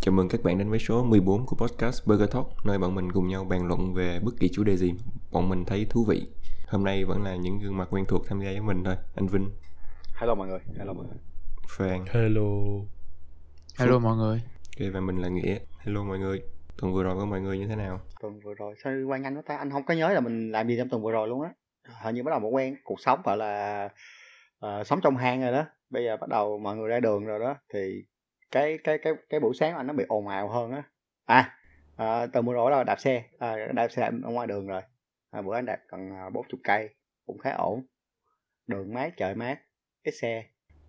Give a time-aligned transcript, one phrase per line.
[0.00, 3.12] Chào mừng các bạn đến với số 14 của podcast Burger Talk, nơi bọn mình
[3.12, 4.94] cùng nhau bàn luận về bất kỳ chủ đề gì
[5.32, 6.26] bọn mình thấy thú vị.
[6.68, 8.94] Hôm nay vẫn là những gương mặt quen thuộc tham gia với mình thôi.
[9.16, 9.50] Anh Vinh,
[10.14, 11.18] Hello mọi người, hello mọi người.
[11.68, 12.42] Phan, Hello.
[13.78, 14.42] Hello mọi người.
[14.80, 15.58] ok và mình là Nghĩa.
[15.78, 16.42] Hello mọi người.
[16.76, 18.00] Tuần vừa rồi của mọi người như thế nào?
[18.20, 19.56] Tuần vừa rồi sao qua nhanh quá ta?
[19.56, 21.50] Anh không có nhớ là mình làm gì trong tuần vừa rồi luôn á.
[22.02, 23.88] Hình như bắt đầu một quen cuộc sống gọi là
[24.58, 25.64] ờ, sống trong hang rồi đó.
[25.90, 28.04] Bây giờ bắt đầu mọi người ra đường rồi đó thì
[28.50, 30.82] cái cái cái cái buổi sáng anh nó bị ồn ào hơn á.
[31.24, 31.58] À,
[31.96, 34.82] à tuần vừa rồi là đạp xe, à, đạp xe ở ngoài đường rồi.
[35.30, 36.88] À, bữa anh đạp gần à, 40 cây
[37.26, 37.82] cũng khá ổn.
[38.66, 39.58] Đường mát, trời mát,
[40.02, 40.44] ít xe.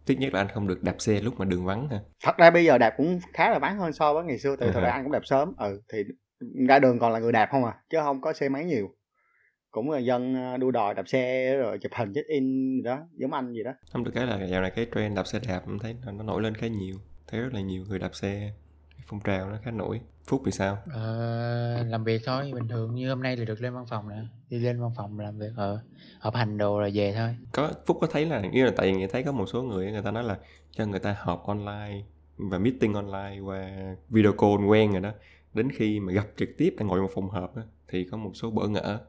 [0.05, 1.99] Tiếc nhất là anh không được đạp xe lúc mà đường vắng ha.
[2.23, 4.67] thật ra bây giờ đạp cũng khá là vắng hơn so với ngày xưa tại
[4.67, 4.93] Ừ thật ra hả?
[4.93, 6.03] anh cũng đạp sớm ừ thì
[6.67, 8.89] ra đường còn là người đạp không à chứ không có xe máy nhiều
[9.71, 12.99] cũng là dân ờ, đua đòi đạp xe rồi chụp hình check in gì đó
[13.17, 15.61] giống anh gì đó Không được cái là dạo này cái trend đạp xe đạp
[15.67, 16.95] em thấy nó nổi lên khá nhiều.
[17.31, 18.53] Thấy rất là nhiều người đạp xe.
[19.05, 20.01] Phong trào nó khá nổi.
[20.25, 20.77] Phúc thì sao?
[20.93, 24.15] Ờ, làm việc thôi, bình thường như hôm nay thì được lên văn phòng nè,
[24.49, 25.79] đi lên văn phòng làm việc ở
[26.19, 27.35] họp hành đồ rồi về thôi.
[27.51, 29.91] có phúc có thấy là như là tại vì người thấy có một số người
[29.91, 30.37] người ta nói là
[30.71, 32.03] cho người ta họp online
[32.37, 33.69] và meeting online qua
[34.09, 35.11] video call quen rồi đó
[35.53, 38.31] đến khi mà gặp trực tiếp đang ngồi một phòng họp á, thì có một
[38.33, 38.99] số bỡ ngỡ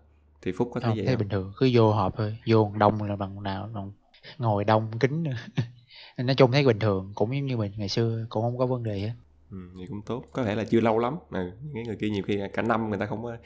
[0.42, 1.20] thì phúc có thấy Không, vậy thấy không?
[1.20, 3.92] bình thường, cứ vô họp thôi, vô đông là bằng nào, bằng
[4.38, 5.36] ngồi đông kính nữa.
[6.18, 8.82] Nói chung thấy bình thường, cũng giống như mình ngày xưa, cũng không có vấn
[8.82, 9.14] đề á.
[9.50, 10.24] Ừ, vậy cũng tốt.
[10.32, 11.16] Có thể là chưa lâu lắm.
[11.30, 13.36] Ừ, những cái người kia nhiều khi cả năm người ta không có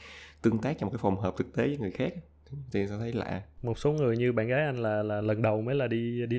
[0.41, 2.13] tương tác trong cái phòng họp thực tế với người khác.
[2.71, 3.41] Thì sẽ thấy lạ.
[3.63, 6.37] Một số người như bạn gái anh là là lần đầu mới là đi đi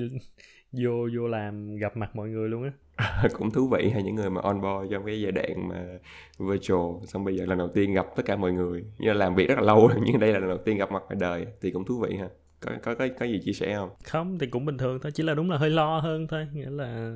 [0.71, 2.71] vô vô làm gặp mặt mọi người luôn á.
[3.33, 5.85] cũng thú vị hay những người mà on board trong cái giai đoạn mà
[6.39, 7.05] virtual.
[7.07, 8.85] Xong bây giờ lần đầu tiên gặp tất cả mọi người.
[8.97, 10.91] Như là làm việc rất là lâu rồi nhưng đây là lần đầu tiên gặp
[10.91, 11.45] mặt ngoài đời.
[11.61, 14.47] Thì cũng thú vị ha có có có, có gì chia sẻ không Không thì
[14.47, 17.15] cũng bình thường thôi, chỉ là đúng là hơi lo hơn thôi, nghĩa là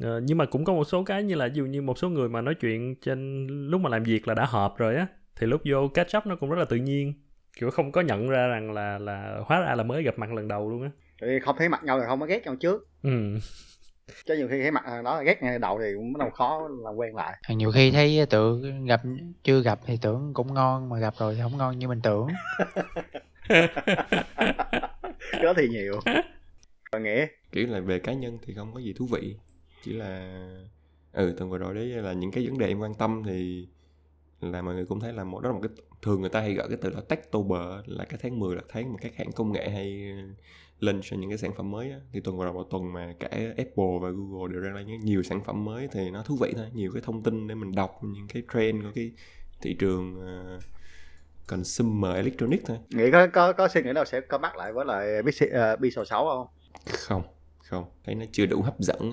[0.00, 2.28] ờ, nhưng mà cũng có một số cái như là dụ như một số người
[2.28, 5.06] mà nói chuyện trên lúc mà làm việc là đã họp rồi á
[5.36, 7.14] thì lúc vô catch up nó cũng rất là tự nhiên
[7.58, 10.48] kiểu không có nhận ra rằng là là hóa ra là mới gặp mặt lần
[10.48, 12.88] đầu luôn á Tại vì không thấy mặt nhau thì không có ghét nhau trước
[13.02, 13.10] ừ.
[14.26, 16.30] chứ nhiều khi thấy mặt thằng đó là ghét ngay đầu thì cũng bắt đầu
[16.30, 19.00] khó làm quen lại nhiều khi thấy tưởng gặp
[19.44, 22.28] chưa gặp thì tưởng cũng ngon mà gặp rồi thì không ngon như mình tưởng.
[25.42, 26.00] có thì nhiều.
[26.92, 27.26] Và nghĩa.
[27.52, 29.36] Kiểu là về cá nhân thì không có gì thú vị.
[29.84, 30.40] Chỉ là
[31.12, 33.68] ừ tuần vừa rồi đấy là những cái vấn đề em quan tâm thì
[34.40, 35.70] là mọi người cũng thấy là một đó là một cái
[36.02, 38.92] thường người ta hay gọi cái từ là Techtober là cái tháng 10 là tháng
[38.92, 40.12] mà các hãng công nghệ hay
[40.80, 41.98] lên cho những cái sản phẩm mới á.
[42.12, 45.00] thì tuần vừa rồi một tuần mà cả Apple và Google đều ra lên những
[45.00, 46.66] nhiều sản phẩm mới thì nó thú vị thôi.
[46.74, 49.12] Nhiều cái thông tin để mình đọc những cái trend của cái
[49.60, 50.62] thị trường uh,
[51.52, 52.78] consumer electronic thôi.
[52.90, 55.80] Nghĩ có có có suy nghĩ nào sẽ có bắt lại với lại Pixel uh,
[55.80, 56.46] Pixel 6 không?
[56.98, 57.22] Không
[57.72, 57.84] không.
[58.04, 59.12] Thấy nó chưa đủ hấp dẫn.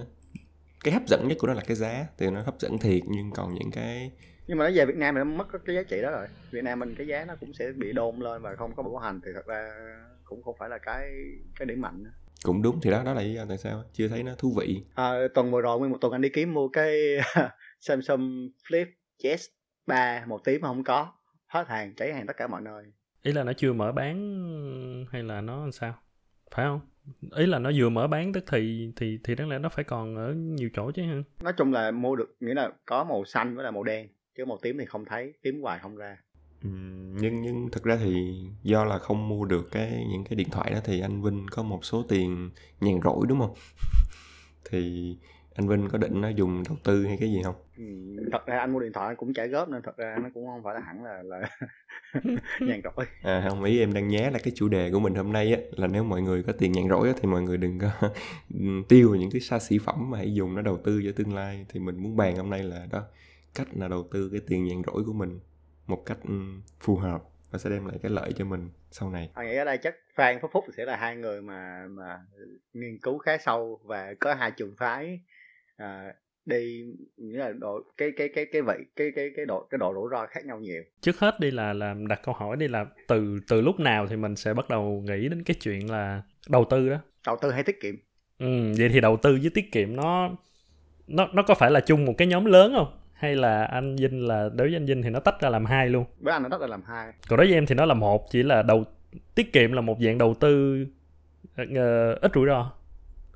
[0.83, 2.07] Cái hấp dẫn nhất của nó là cái giá.
[2.17, 4.11] Thì nó hấp dẫn thiệt nhưng còn những cái
[4.47, 6.27] nhưng mà nó về Việt Nam thì nó mất cái giá trị đó rồi.
[6.51, 8.97] Việt Nam mình cái giá nó cũng sẽ bị đôn lên và không có bảo
[8.97, 9.21] hành.
[9.25, 9.69] Thì thật ra
[10.23, 11.11] cũng không phải là cái
[11.59, 12.03] cái điểm mạnh.
[12.03, 12.11] Nữa.
[12.43, 14.83] cũng đúng thì đó đó là lý do tại sao chưa thấy nó thú vị.
[14.95, 17.17] À, tuần vừa rồi nguyên một tuần anh đi kiếm mua cái
[17.79, 18.85] Samsung Flip
[19.37, 19.45] S
[19.87, 21.13] 3 một tí mà không có
[21.49, 22.83] hết hàng cháy hàng tất cả mọi nơi.
[23.23, 24.15] Ý là nó chưa mở bán
[25.11, 25.93] hay là nó làm sao?
[26.51, 26.79] Phải không?
[27.35, 30.15] Ý là nó vừa mở bán tức thì thì thì đáng lẽ nó phải còn
[30.15, 31.21] ở nhiều chỗ chứ ha?
[31.43, 34.45] Nói chung là mua được nghĩa là có màu xanh với là màu đen chứ
[34.45, 36.17] màu tím thì không thấy tím hoài không ra.
[36.63, 40.49] Ừm, nhưng nhưng thực ra thì do là không mua được cái những cái điện
[40.51, 42.49] thoại đó thì anh Vinh có một số tiền
[42.81, 43.53] nhàn rỗi đúng không?
[44.69, 45.15] Thì
[45.59, 47.55] anh Vinh có định nó dùng đầu tư hay cái gì không?
[47.77, 47.83] Ừ,
[48.31, 50.47] thật ra anh mua điện thoại anh cũng trả góp nên thật ra nó cũng
[50.47, 51.49] không phải là hẳn là là
[52.61, 53.05] nhàn rỗi.
[53.23, 55.59] À không, ý em đang nhớ là cái chủ đề của mình hôm nay á
[55.71, 57.89] là nếu mọi người có tiền nhàn rỗi á, thì mọi người đừng có
[58.89, 61.65] tiêu những cái xa xỉ phẩm mà hãy dùng nó đầu tư cho tương lai.
[61.69, 63.03] Thì mình muốn bàn hôm nay là đó
[63.55, 65.39] cách là đầu tư cái tiền nhàn rỗi của mình
[65.87, 69.29] một cách ừm, phù hợp và sẽ đem lại cái lợi cho mình sau này.
[69.33, 72.19] anh nghĩ ở đây chắc Phan Phúc Phúc sẽ là hai người mà mà
[72.73, 75.19] nghiên cứu khá sâu và có hai trường phái
[75.79, 76.13] à,
[76.45, 76.85] đi
[77.17, 80.09] nghĩa là độ cái cái cái cái vậy cái cái cái độ cái độ rủi
[80.11, 80.83] ro khác nhau nhiều.
[81.01, 84.15] Trước hết đi là là đặt câu hỏi đi là từ từ lúc nào thì
[84.15, 86.97] mình sẽ bắt đầu nghĩ đến cái chuyện là đầu tư đó?
[87.25, 87.95] Đầu tư hay tiết kiệm?
[88.39, 90.29] Ừ, vậy thì đầu tư với tiết kiệm nó
[91.07, 92.99] nó nó có phải là chung một cái nhóm lớn không?
[93.13, 95.89] Hay là anh Vinh là đối với anh Vinh thì nó tách ra làm hai
[95.89, 96.05] luôn?
[96.19, 97.13] Với anh nó rất là làm hai.
[97.27, 98.85] Còn đối với em thì nó là một chỉ là đầu
[99.35, 100.85] tiết kiệm là một dạng đầu tư
[101.55, 102.71] ờ, ít rủi ro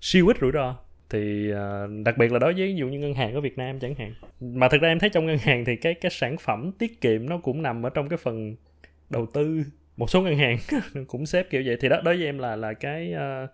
[0.01, 0.75] siêu ít rủi ro
[1.09, 3.79] thì uh, đặc biệt là đối với ví dụ như ngân hàng ở Việt Nam
[3.79, 4.13] chẳng hạn.
[4.39, 7.29] Mà thực ra em thấy trong ngân hàng thì cái cái sản phẩm tiết kiệm
[7.29, 8.55] nó cũng nằm ở trong cái phần
[9.09, 9.63] đầu tư.
[9.97, 10.57] Một số ngân hàng
[11.07, 11.77] cũng xếp kiểu vậy.
[11.81, 13.50] Thì đó đối với em là là cái uh,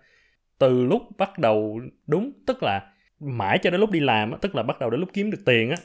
[0.58, 2.82] từ lúc bắt đầu đúng tức là
[3.20, 5.70] mãi cho đến lúc đi làm tức là bắt đầu đến lúc kiếm được tiền
[5.70, 5.76] á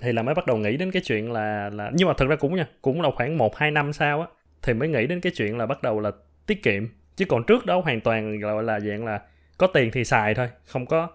[0.00, 2.36] thì là mới bắt đầu nghĩ đến cái chuyện là là nhưng mà thật ra
[2.36, 4.26] cũng nha cũng là khoảng một hai năm sau á
[4.62, 6.10] thì mới nghĩ đến cái chuyện là bắt đầu là
[6.46, 6.88] tiết kiệm.
[7.16, 9.20] Chứ còn trước đó hoàn toàn gọi là dạng là
[9.60, 11.08] có tiền thì xài thôi không có.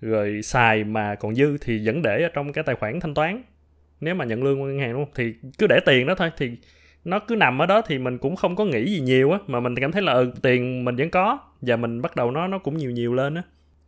[0.00, 3.42] Rồi xài mà còn dư thì vẫn để ở trong cái tài khoản thanh toán.
[4.00, 5.14] Nếu mà nhận lương qua ngân hàng đúng không?
[5.14, 6.50] Thì cứ để tiền đó thôi thì
[7.04, 9.60] nó cứ nằm ở đó thì mình cũng không có nghĩ gì nhiều á mà
[9.60, 12.58] mình cảm thấy là ừ, tiền mình vẫn có và mình bắt đầu nó nó
[12.58, 13.42] cũng nhiều nhiều lên á.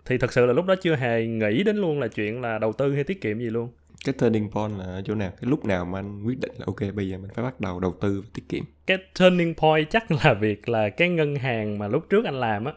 [0.05, 2.73] Thì thật sự là lúc đó chưa hề nghĩ đến luôn là chuyện là đầu
[2.73, 3.71] tư hay tiết kiệm gì luôn.
[4.05, 5.31] Cái turning point là ở chỗ nào?
[5.31, 7.81] Cái lúc nào mà anh quyết định là ok bây giờ mình phải bắt đầu
[7.81, 8.65] đầu tư và tiết kiệm?
[8.87, 12.65] Cái turning point chắc là việc là cái ngân hàng mà lúc trước anh làm
[12.65, 12.73] á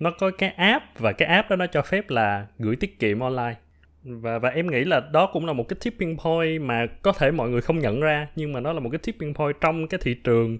[0.00, 3.20] nó có cái app và cái app đó nó cho phép là gửi tiết kiệm
[3.20, 3.54] online.
[4.02, 7.30] Và và em nghĩ là đó cũng là một cái tipping point mà có thể
[7.30, 10.00] mọi người không nhận ra nhưng mà nó là một cái tipping point trong cái
[10.02, 10.58] thị trường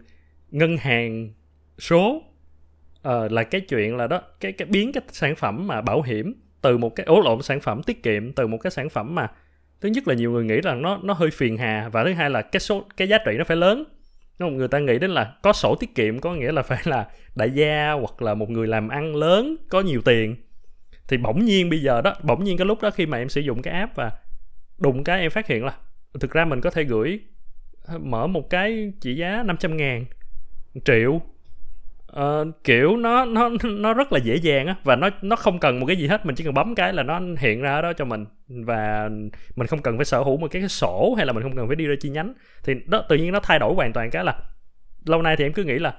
[0.50, 1.32] ngân hàng
[1.78, 2.22] số.
[3.02, 6.34] Ờ, là cái chuyện là đó cái cái biến cái sản phẩm mà bảo hiểm
[6.62, 9.30] từ một cái ố lộn sản phẩm tiết kiệm từ một cái sản phẩm mà
[9.80, 12.30] thứ nhất là nhiều người nghĩ rằng nó nó hơi phiền hà và thứ hai
[12.30, 13.84] là cái số cái giá trị nó phải lớn.
[14.38, 14.56] Đúng không?
[14.56, 17.50] người ta nghĩ đến là có sổ tiết kiệm, có nghĩa là phải là đại
[17.50, 20.36] gia hoặc là một người làm ăn lớn, có nhiều tiền
[21.08, 23.40] thì bỗng nhiên bây giờ đó, bỗng nhiên cái lúc đó khi mà em sử
[23.40, 24.12] dụng cái app và
[24.78, 25.76] đụng cái em phát hiện là
[26.20, 27.20] thực ra mình có thể gửi
[27.84, 30.04] ờ, mở một cái trị giá 500 ngàn
[30.84, 31.20] triệu
[32.20, 35.80] uh, kiểu nó nó nó rất là dễ dàng á và nó nó không cần
[35.80, 37.92] một cái gì hết mình chỉ cần bấm cái là nó hiện ra ở đó
[37.92, 38.26] cho mình.
[38.48, 39.08] Và
[39.56, 41.66] mình không cần phải sở hữu một cái, cái sổ hay là mình không cần
[41.66, 42.34] phải đi ra chi nhánh.
[42.64, 44.38] Thì đó tự nhiên nó thay đổi hoàn toàn cái là
[45.04, 45.94] lâu nay thì em cứ nghĩ là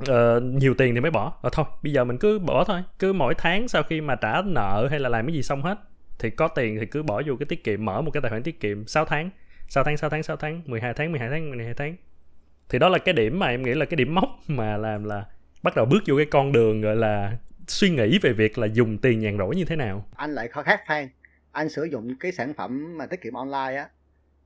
[0.00, 1.32] uh, nhiều tiền thì mới bỏ.
[1.42, 2.82] Ờ, thôi bây giờ mình cứ bỏ thôi.
[2.98, 5.78] Cứ mỗi tháng sau khi mà trả nợ hay là làm cái gì xong hết
[6.18, 8.42] thì có tiền thì cứ bỏ vô cái tiết kiệm mở một cái tài khoản
[8.42, 8.86] tiết kiệm.
[8.86, 9.30] 6 tháng
[9.68, 11.96] 6 tháng 6 tháng 6 tháng 12 tháng 12 tháng 12 tháng
[12.72, 15.24] thì đó là cái điểm mà em nghĩ là cái điểm mốc mà làm là
[15.62, 17.36] bắt đầu bước vô cái con đường, gọi là,
[17.66, 20.04] suy nghĩ về việc là dùng tiền nhàn rỗi như thế nào.
[20.16, 21.08] Anh lại khó khác, phan.
[21.52, 23.88] Anh sử dụng cái sản phẩm mà tiết kiệm online á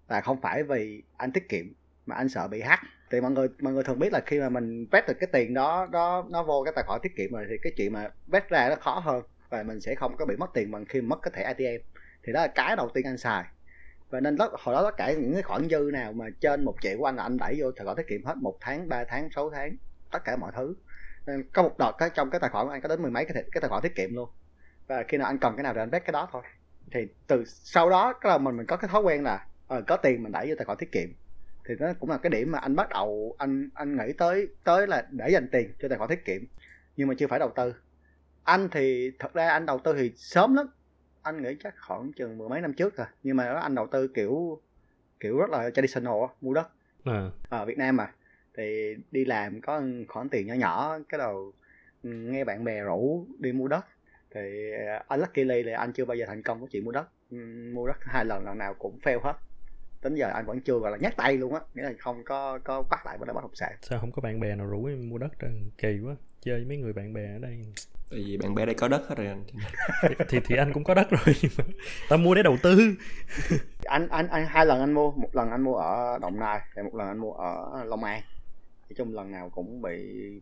[0.08, 1.64] là không phải vì anh tiết kiệm
[2.06, 2.82] mà anh sợ bị hack.
[3.10, 5.54] Thì mọi người mọi người thường biết là khi mà mình vét được cái tiền
[5.54, 8.48] đó đó, nó vô cái tài khoản tiết kiệm rồi thì cái chuyện mà vét
[8.48, 11.18] ra nó khó hơn và mình sẽ không có bị mất tiền bằng khi mất
[11.22, 11.82] cái thẻ ATM
[12.24, 13.44] thì đó là cái đầu tiên anh xài
[14.10, 16.74] và nên đó, hồi đó tất cả những cái khoản dư nào mà trên một
[16.80, 19.04] triệu của anh là anh đẩy vô tài khoản tiết kiệm hết một tháng ba
[19.04, 19.76] tháng sáu tháng
[20.12, 20.74] tất cả mọi thứ.
[21.26, 23.24] Nên có một đợt cái trong cái tài khoản của anh có đến mười mấy
[23.24, 24.28] cái, cái tài khoản tiết kiệm luôn.
[24.86, 26.42] Và khi nào anh cần cái nào thì anh vét cái đó thôi.
[26.92, 29.96] Thì từ sau đó cái là mình mình có cái thói quen là uh, có
[29.96, 31.08] tiền mình đẩy vô tài khoản tiết kiệm.
[31.68, 34.86] Thì nó cũng là cái điểm mà anh bắt đầu anh anh nghĩ tới tới
[34.86, 36.42] là để dành tiền cho tài khoản tiết kiệm
[36.96, 37.74] nhưng mà chưa phải đầu tư.
[38.44, 40.66] Anh thì thật ra anh đầu tư thì sớm lắm
[41.26, 43.06] anh nghĩ chắc khoảng chừng mười mấy năm trước rồi.
[43.22, 44.60] Nhưng mà đó anh đầu tư kiểu
[45.20, 46.68] kiểu rất là traditional mua đất.
[47.04, 47.30] À.
[47.48, 48.12] ở Việt Nam mà.
[48.56, 51.52] Thì đi làm có khoản tiền nhỏ nhỏ cái đầu
[52.02, 53.84] nghe bạn bè rủ đi mua đất.
[54.34, 54.72] Thì
[55.08, 57.08] anh luckily là anh chưa bao giờ thành công có chuyện mua đất.
[57.72, 59.34] Mua đất hai lần lần nào cũng fail hết.
[60.02, 61.60] Đến giờ anh vẫn chưa gọi là nhắc tay luôn á.
[61.74, 63.72] Nghĩa là không có có bắt lại bất động sản.
[63.82, 66.16] Sao không có bạn bè nào rủ em mua đất trơn kỳ quá
[66.46, 67.58] chơi với mấy người bạn bè ở đây.
[68.10, 69.44] Tại vì bạn bè đây có đất hết rồi anh.
[70.02, 71.64] Thì, thì thì anh cũng có đất rồi nhưng mà
[72.08, 72.94] tao mua để đầu tư.
[73.84, 76.82] Anh anh anh hai lần anh mua một lần anh mua ở đồng nai và
[76.82, 78.22] một lần anh mua ở long an.
[78.88, 79.90] Nói chung lần nào cũng bị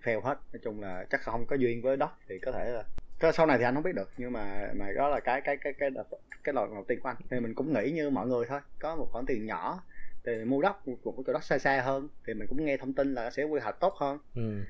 [0.05, 0.39] fail hết.
[0.53, 2.85] Nói chung là chắc không có duyên với đất thì có thể là
[3.19, 5.57] cái sau này thì anh không biết được nhưng mà mà đó là cái cái
[5.57, 7.17] cái cái cái, cái lần đầu tiên của anh.
[7.31, 8.61] Thì mình cũng nghĩ như mọi người thôi.
[8.79, 9.83] Có một khoản tiền nhỏ
[10.27, 12.93] thì mua đất một, một chỗ đất xa xa hơn thì mình cũng nghe thông
[12.93, 14.19] tin là sẽ quy hoạch tốt hơn.
[14.35, 14.65] Ừ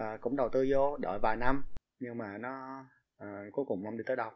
[0.00, 1.64] à, cũng đầu tư vô đợi vài năm
[2.00, 2.84] nhưng mà nó
[3.18, 4.30] à, cuối cùng không đi tới đâu.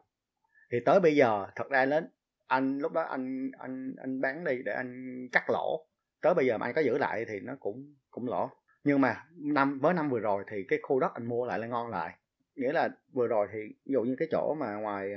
[0.71, 2.09] Thì tới bây giờ thật ra đến
[2.47, 5.87] anh lúc đó anh anh anh bán đi để anh cắt lỗ.
[6.23, 8.51] Tới bây giờ mà anh có giữ lại thì nó cũng cũng lỗ.
[8.85, 11.67] Nhưng mà năm mới năm vừa rồi thì cái khu đất anh mua lại là
[11.67, 12.17] ngon lại.
[12.57, 15.15] Nghĩa là vừa rồi thì ví dụ như cái chỗ mà ngoài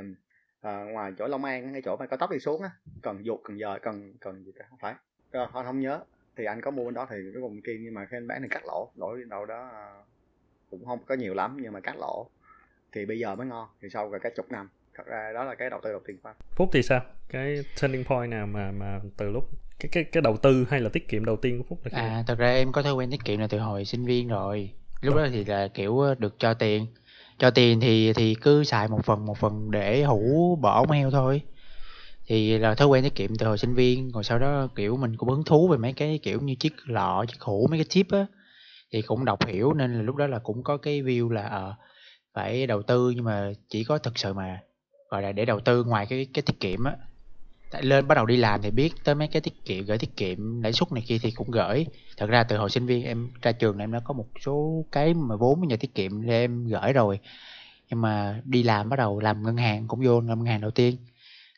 [0.61, 2.69] à, ngoài chỗ Long An cái chỗ mà có tóc đi xuống á
[3.01, 4.95] cần dục cần giờ cần cần gì cả không phải.
[5.31, 6.03] Rồi, không, không nhớ.
[6.35, 8.41] Thì anh có mua bên đó thì cuối cùng kia nhưng mà khi anh bán
[8.41, 9.71] thì cắt lỗ lỗ đâu đó
[10.79, 12.29] cũng không có nhiều lắm nhưng mà cắt lỗ
[12.91, 14.69] thì bây giờ mới ngon thì sau rồi cái chục năm.
[14.93, 16.35] Thật ra đó là cái đầu tư đầu tiên của anh.
[16.55, 17.01] Phúc thì sao?
[17.29, 20.89] Cái turning point nào mà mà từ lúc cái cái cái đầu tư hay là
[20.89, 23.23] tiết kiệm đầu tiên của phúc là à thật ra em có thói quen tiết
[23.25, 24.71] kiệm là từ hồi sinh viên rồi.
[25.01, 26.87] Lúc đó thì là kiểu được cho tiền.
[27.37, 31.41] Cho tiền thì thì cứ xài một phần một phần để hủ bỏ mail thôi.
[32.27, 34.11] Thì là thói quen tiết kiệm từ hồi sinh viên.
[34.11, 37.25] Rồi sau đó kiểu mình cũng hứng thú về mấy cái kiểu như chiếc lọ
[37.27, 38.25] chiếc hũ mấy cái chip á
[38.95, 41.75] thì cũng đọc hiểu nên là lúc đó là cũng có cái view là uh,
[42.33, 44.59] phải đầu tư nhưng mà chỉ có thực sự mà
[45.09, 46.95] gọi là để đầu tư ngoài cái cái tiết kiệm á.
[47.71, 50.17] Tại lên bắt đầu đi làm thì biết tới mấy cái tiết kiệm gửi tiết
[50.17, 51.85] kiệm lãi suất này kia thì cũng gửi.
[52.17, 55.13] Thật ra từ hồi sinh viên em ra trường em đã có một số cái
[55.13, 57.19] mà vốn nhà tiết kiệm để em gửi rồi.
[57.89, 60.71] Nhưng mà đi làm bắt đầu làm ngân hàng cũng vô làm ngân hàng đầu
[60.71, 60.97] tiên.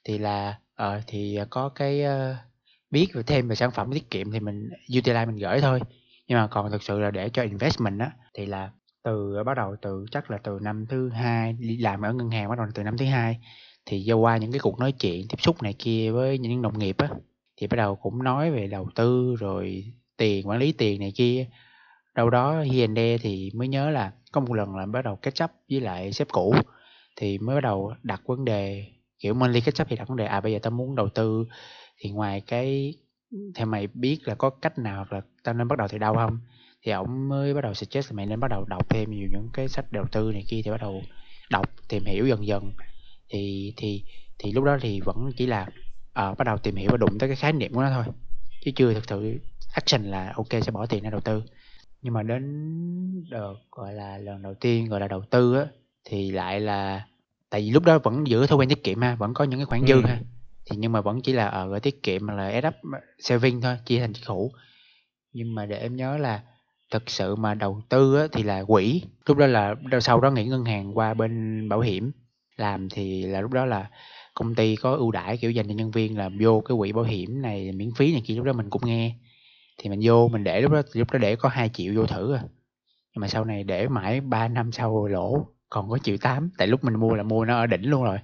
[0.04, 2.36] Thì là uh, thì có cái uh,
[2.92, 5.80] biết về thêm về sản phẩm tiết kiệm thì mình utilize mình gửi thôi
[6.28, 8.72] nhưng mà còn thực sự là để cho investment á, thì là
[9.04, 12.50] từ, bắt đầu từ chắc là từ năm thứ hai, đi làm ở ngân hàng
[12.50, 13.38] bắt đầu từ năm thứ hai,
[13.86, 16.80] thì do qua những cái cuộc nói chuyện tiếp xúc này kia với những đồng
[16.80, 17.10] nghiệp á,
[17.58, 21.46] thì bắt đầu cũng nói về đầu tư rồi tiền, quản lý tiền này kia.
[22.16, 25.52] Đâu đó HND thì mới nhớ là có một lần là bắt đầu catch up
[25.70, 26.56] với lại sếp cũ,
[27.16, 28.86] thì mới bắt đầu đặt vấn đề,
[29.20, 31.46] kiểu monthly catch up thì đặt vấn đề à bây giờ tao muốn đầu tư,
[31.98, 32.94] thì ngoài cái
[33.56, 36.40] theo mày biết là có cách nào là tao nên bắt đầu từ đâu không?
[36.84, 39.50] Thì ổng mới bắt đầu suggest là mày nên bắt đầu đọc thêm nhiều những
[39.54, 41.04] cái sách đầu tư này kia thì bắt đầu
[41.50, 42.72] đọc tìm hiểu dần dần.
[43.30, 44.04] Thì thì
[44.40, 45.68] thì lúc đó thì vẫn chỉ là
[46.14, 48.14] à, bắt đầu tìm hiểu và đụng tới cái khái niệm của nó thôi.
[48.66, 49.40] Chứ chưa thực sự
[49.74, 51.44] action là ok sẽ bỏ tiền ra đầu tư.
[52.02, 52.44] Nhưng mà đến
[53.30, 55.66] đợt gọi là lần đầu tiên gọi là đầu tư á
[56.04, 57.08] thì lại là
[57.50, 59.66] tại vì lúc đó vẫn giữ thói quen tiết kiệm ha vẫn có những cái
[59.66, 60.02] khoản dư Ừ.
[60.02, 60.20] ha
[60.70, 62.74] thì nhưng mà vẫn chỉ là ở gửi tiết kiệm là add up
[63.20, 64.52] saving thôi chia thành chiếc hũ
[65.34, 66.44] nhưng mà để em nhớ là
[66.92, 69.02] thực sự mà đầu tư á, thì là quỹ.
[69.26, 72.12] Lúc đó là sau đó nghỉ ngân hàng qua bên bảo hiểm
[72.56, 73.90] làm thì là lúc đó là
[74.34, 77.04] công ty có ưu đãi kiểu dành cho nhân viên là vô cái quỹ bảo
[77.04, 79.16] hiểm này miễn phí này kia lúc đó mình cũng nghe.
[79.78, 82.34] Thì mình vô mình để lúc đó lúc đó để có 2 triệu vô thử
[82.34, 82.44] à.
[83.14, 86.50] Nhưng mà sau này để mãi 3 năm sau lỗ còn có triệu tám.
[86.58, 88.20] Tại lúc mình mua là mua nó ở đỉnh luôn rồi.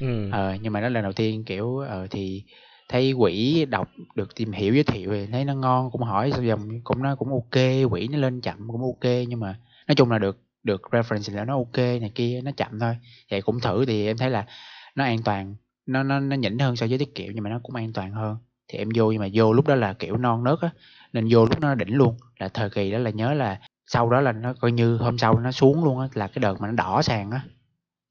[0.00, 0.28] Ừ.
[0.32, 2.44] ờ nhưng mà đó là lần đầu tiên, kiểu ờ thì
[2.88, 6.42] thấy quỷ đọc được tìm hiểu giới thiệu thì thấy nó ngon, cũng hỏi sau
[6.42, 9.58] dòng cũng nó cũng ok, quỷ nó lên chậm cũng ok, nhưng mà
[9.88, 12.96] nói chung là được được reference là nó ok này kia, nó chậm thôi.
[13.30, 14.46] Vậy cũng thử thì em thấy là
[14.94, 17.60] nó an toàn, nó nó nó nhỉnh hơn so với tiết kiệm nhưng mà nó
[17.62, 18.36] cũng an toàn hơn.
[18.68, 20.70] Thì em vô nhưng mà vô lúc đó là kiểu non nớt á,
[21.12, 22.16] nên vô lúc nó đỉnh luôn.
[22.38, 25.40] Là thời kỳ đó là nhớ là sau đó là nó coi như hôm sau
[25.40, 27.40] nó xuống luôn á, là cái đợt mà nó đỏ sàn á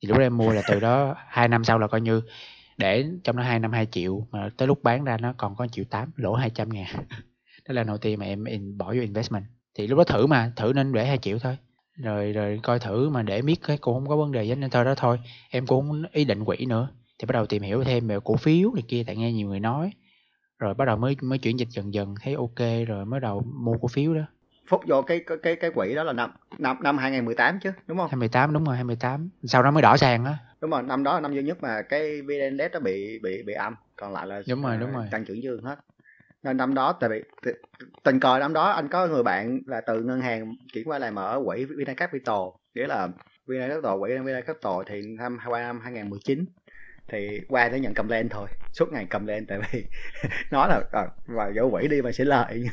[0.04, 2.22] thì lúc đó em mua là từ đó hai năm sau là coi như
[2.78, 5.68] để trong đó hai năm hai triệu mà tới lúc bán ra nó còn có
[5.68, 6.88] triệu tám lỗ hai trăm ngàn.
[7.68, 9.44] Đó là đầu tiên mà em in, bỏ vô investment.
[9.76, 11.58] Thì lúc đó thử mà thử nên để hai triệu thôi.
[11.96, 14.70] Rồi rồi coi thử mà để biết cái cũng không có vấn đề gì nên
[14.70, 15.20] thôi đó thôi.
[15.50, 16.90] Em cũng không ý định quỹ nữa.
[17.20, 19.60] Thì bắt đầu tìm hiểu thêm về cổ phiếu này kia tại nghe nhiều người
[19.60, 19.92] nói.
[20.60, 23.78] Rồi bắt đầu mới mới chuyển dịch dần dần thấy ok rồi mới đầu mua
[23.82, 24.24] cổ phiếu đó.
[24.68, 27.98] Phúc vô cái cái cái, cái quỹ đó là năm năm năm 2018 chứ đúng
[27.98, 28.08] không?
[28.10, 31.20] 28 đúng rồi 28 sau đó mới đỏ sàn á Đúng rồi, năm đó là
[31.20, 34.42] năm duy nhất mà cái VN Index nó bị bị bị âm, còn lại là
[34.50, 35.06] Đúng rồi, à, đúng rồi.
[35.12, 35.76] tăng trưởng dương hết.
[36.44, 37.24] Nên năm đó tại vì
[38.04, 41.16] tình cờ năm đó anh có người bạn là từ ngân hàng chuyển qua làm
[41.16, 42.36] ở quỹ VN Capital,
[42.76, 43.08] nghĩa là
[43.48, 46.46] VN Capital quỹ VN Capital thì năm qua năm 2019
[47.08, 49.86] thì qua nó nhận cầm lên thôi suốt ngày cầm lên tại vì
[50.52, 52.66] nói là à, vào vô quỹ đi mà sẽ lợi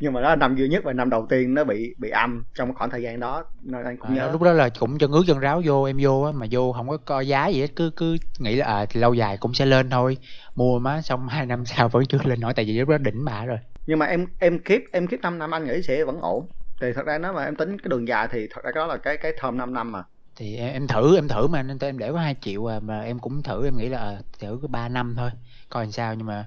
[0.00, 2.74] nhưng mà là năm duy nhất và năm đầu tiên nó bị bị âm trong
[2.74, 3.44] khoảng thời gian đó.
[3.62, 4.30] Nên anh cũng À, nhớ.
[4.32, 6.88] lúc đó là cũng chân ướt chân ráo vô em vô á mà vô không
[6.88, 9.66] có coi giá gì hết cứ cứ nghĩ là à, thì lâu dài cũng sẽ
[9.66, 10.16] lên thôi.
[10.54, 13.24] Mua má xong hai năm sau vẫn chưa lên nổi tại vì lúc đó đỉnh
[13.24, 13.58] bả rồi.
[13.86, 16.48] Nhưng mà em em kiếp em kiếp 5 năm anh nghĩ sẽ vẫn ổn.
[16.80, 18.96] Thì thật ra nếu mà em tính cái đường dài thì thật ra đó là
[18.96, 20.02] cái cái thơm 5 năm mà.
[20.36, 23.00] Thì em, em thử em thử mà nên em để có hai triệu à, mà
[23.00, 25.30] em cũng thử em nghĩ là à, thử ba năm thôi
[25.68, 26.14] coi làm sao.
[26.14, 26.46] Nhưng mà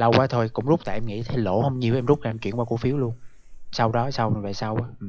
[0.00, 2.30] lâu quá thôi cũng rút tại em nghĩ thấy lỗ không nhiều em rút ra
[2.30, 3.14] em chuyển qua cổ phiếu luôn.
[3.72, 4.88] Sau đó sau về sau á.
[5.00, 5.06] Ừ.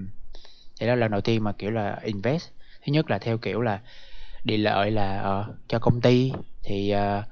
[0.79, 2.49] thì đó là lần đầu tiên mà kiểu là invest.
[2.85, 3.81] Thứ nhất là theo kiểu là
[4.43, 6.31] đi lợi là ờ, cho công ty
[6.63, 7.23] thì ờ,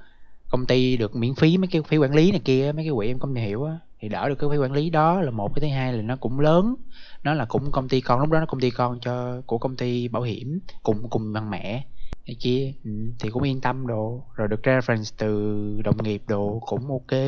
[0.49, 3.07] công ty được miễn phí mấy cái phí quản lý này kia mấy cái quỹ
[3.07, 5.21] em không hiểu á thì đỡ được cái phí quản lý đó.
[5.21, 6.75] Là một cái thứ hai là nó cũng lớn
[7.23, 9.75] nó là cũng công ty con lúc đó nó công ty con cho của công
[9.75, 11.85] ty bảo hiểm cùng cùng bằng mẹ
[12.27, 12.73] này kia.
[12.83, 14.23] Ừ, thì cũng yên tâm đồ.
[14.35, 17.19] Rồi được reference từ đồng nghiệp đồ cũng ok.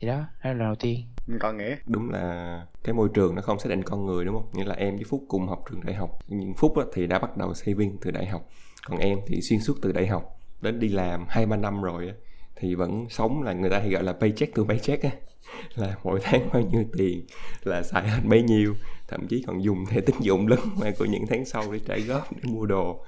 [0.00, 1.06] Thì đó đó là lần đầu tiên.
[1.40, 1.76] Còn nghĩa?
[1.86, 4.50] Đúng là cái môi trường nó không xác định con người đúng không?
[4.52, 6.18] Nghĩa là em với phúc cùng học trường đại học.
[6.28, 8.48] Nhưng phúc á, thì đã bắt đầu saving từ đại học.
[8.86, 10.36] Còn em thì xuyên suốt từ đại học.
[10.60, 12.14] Đến đi làm hai ba năm rồi á,
[12.56, 15.10] thì vẫn sống là người ta hay gọi là paycheck to paycheck á.
[15.74, 17.26] Là mỗi tháng bao nhiêu tiền
[17.64, 18.74] là xài hết bấy nhiêu.
[19.08, 21.96] Thậm chí còn dùng thẻ tín dụng lớn mà của những tháng sau để trả
[21.96, 23.04] góp để mua đồ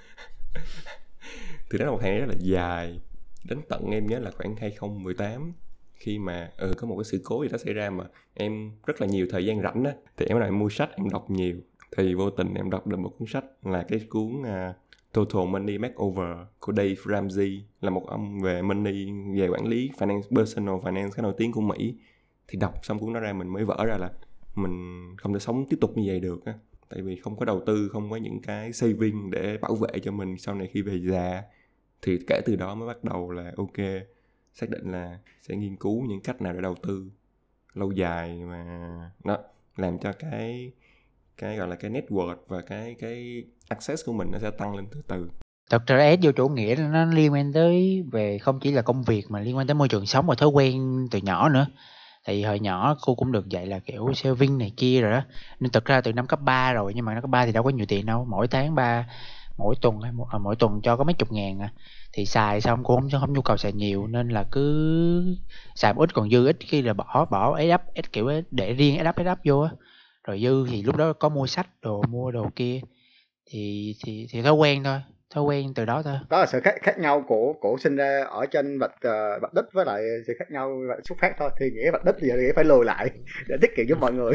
[1.71, 3.01] thì đó là một thời gian rất là dài.
[3.45, 5.53] Đến tận em nhớ là khoảng 2018
[5.95, 9.01] khi mà ừ, có một cái sự cố gì đó xảy ra mà em rất
[9.01, 11.57] là nhiều thời gian rảnh á thì em lại mua sách em đọc nhiều.
[11.97, 14.75] Thì vô tình em đọc được một cuốn sách là cái cuốn uh,
[15.13, 20.37] Total Money Makeover của Dave Ramsey là một ông về money về quản lý finance
[20.37, 21.95] personal finance cái nổi tiếng của Mỹ.
[22.49, 24.11] Thì đọc xong cuốn đó ra mình mới vỡ ra là
[24.55, 26.55] mình không thể sống tiếp tục như vậy được á.
[26.89, 30.13] Tại vì không có đầu tư không có những cái saving để bảo vệ cho
[30.13, 31.43] mình sau này khi về già
[32.03, 33.87] thì kể từ đó mới bắt đầu là ok,
[34.55, 37.11] xác định là sẽ nghiên cứu những cách nào để đầu tư
[37.75, 38.65] lâu dài mà
[39.25, 39.39] nó
[39.77, 40.73] làm cho cái
[41.37, 44.87] cái gọi là cái network và cái cái access của mình nó sẽ tăng lên
[44.93, 45.31] từ từ.
[45.71, 49.03] Thật ra S vô chủ nghĩa nó liên quan tới về không chỉ là công
[49.03, 51.67] việc mà liên quan tới môi trường sống và thói quen từ nhỏ nữa.
[52.27, 55.23] Thì hồi nhỏ cô cũng được dạy là kiểu saving này kia rồi đó.
[55.61, 57.63] Nên thật ra từ năm cấp 3 rồi, nhưng mà năm cấp 3 thì đâu
[57.63, 59.09] có nhiều tiền đâu, mỗi tháng ba
[59.61, 61.73] mỗi tuần hay mỗi, à, mỗi tuần cho có mấy chục ngàn à.
[62.13, 65.37] Thì xài xong cô không không nhu cầu xài nhiều nên là cứ
[65.75, 68.43] xài một ít còn dư ít khi là bỏ bỏ ấy đắp ít kiểu ấy,
[68.51, 69.71] để riêng ấy đắp ấy đắp vô á.
[70.25, 72.81] Rồi dư thì lúc đó có mua sách đồ mua đồ kia.
[73.51, 75.01] Thì thì thì thói quen thôi
[75.35, 76.15] thói quen từ đó thôi.
[76.31, 79.55] Đó là sự khác khác nhau của của sinh ra ở trên vạch uh, vạch
[79.55, 81.51] đích với lại sự khác nhau xuất phát thôi.
[81.61, 83.11] Thì nghĩa vạch đích thì nghĩa phải lùi lại
[83.49, 84.33] để tiết kiệm giúp mọi người.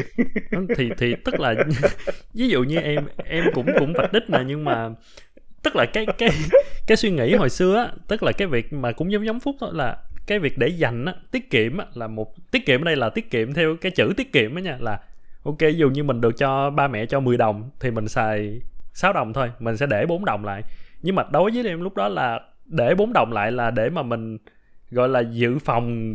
[0.76, 1.54] Thì thì tức là
[2.34, 4.90] ví dụ như em em cũng cũng vạch đích nè nhưng mà
[5.62, 6.30] tức là cái cái
[6.86, 9.56] cái suy nghĩ hồi xưa á tức là cái việc mà cũng giống giống phúc
[9.60, 12.84] thôi là cái việc để dành á tiết kiệm á là một tiết kiệm ở
[12.84, 15.00] đây là tiết kiệm theo cái chữ tiết kiệm á nha là
[15.44, 18.60] ok ví dụ như mình được cho ba mẹ cho 10 đồng thì mình xài
[18.94, 20.62] 6 đồng thôi mình sẽ để 4 đồng lại
[21.02, 24.02] nhưng mà đối với em lúc đó là để 4 đồng lại là để mà
[24.02, 24.38] mình
[24.90, 26.14] gọi là dự phòng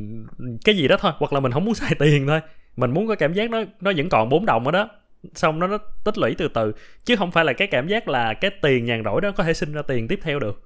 [0.66, 1.12] cái gì đó thôi.
[1.18, 2.40] Hoặc là mình không muốn xài tiền thôi.
[2.76, 4.90] Mình muốn có cảm giác nó nó vẫn còn 4 đồng ở đó.
[5.36, 6.72] Xong nó nó tích lũy từ từ.
[7.06, 9.54] Chứ không phải là cái cảm giác là cái tiền nhàn rỗi đó có thể
[9.54, 10.62] sinh ra tiền tiếp theo được.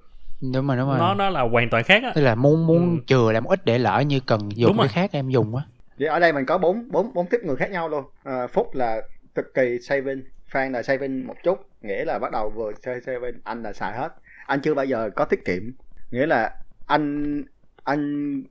[0.52, 0.98] Đúng rồi đúng rồi.
[0.98, 2.12] Nó nó là hoàn toàn khác á.
[2.14, 3.02] Tức là muốn muốn Ừ.
[3.06, 4.92] chừa làm ít để lỡ như cần dùng Đúng cái rồi.
[4.92, 5.62] khác em dùng á.
[5.98, 8.04] Vậy ở đây mình có bốn bốn bốn tiếp người khác nhau luôn.
[8.24, 9.00] À, phúc là
[9.34, 13.40] cực kỳ saving phan là saving một chút nghĩa là bắt đầu vừa chơi saving
[13.44, 14.14] anh là xài hết.
[14.46, 15.62] Anh chưa bao giờ có tiết kiệm
[16.10, 17.42] nghĩa là anh
[17.84, 18.42] anh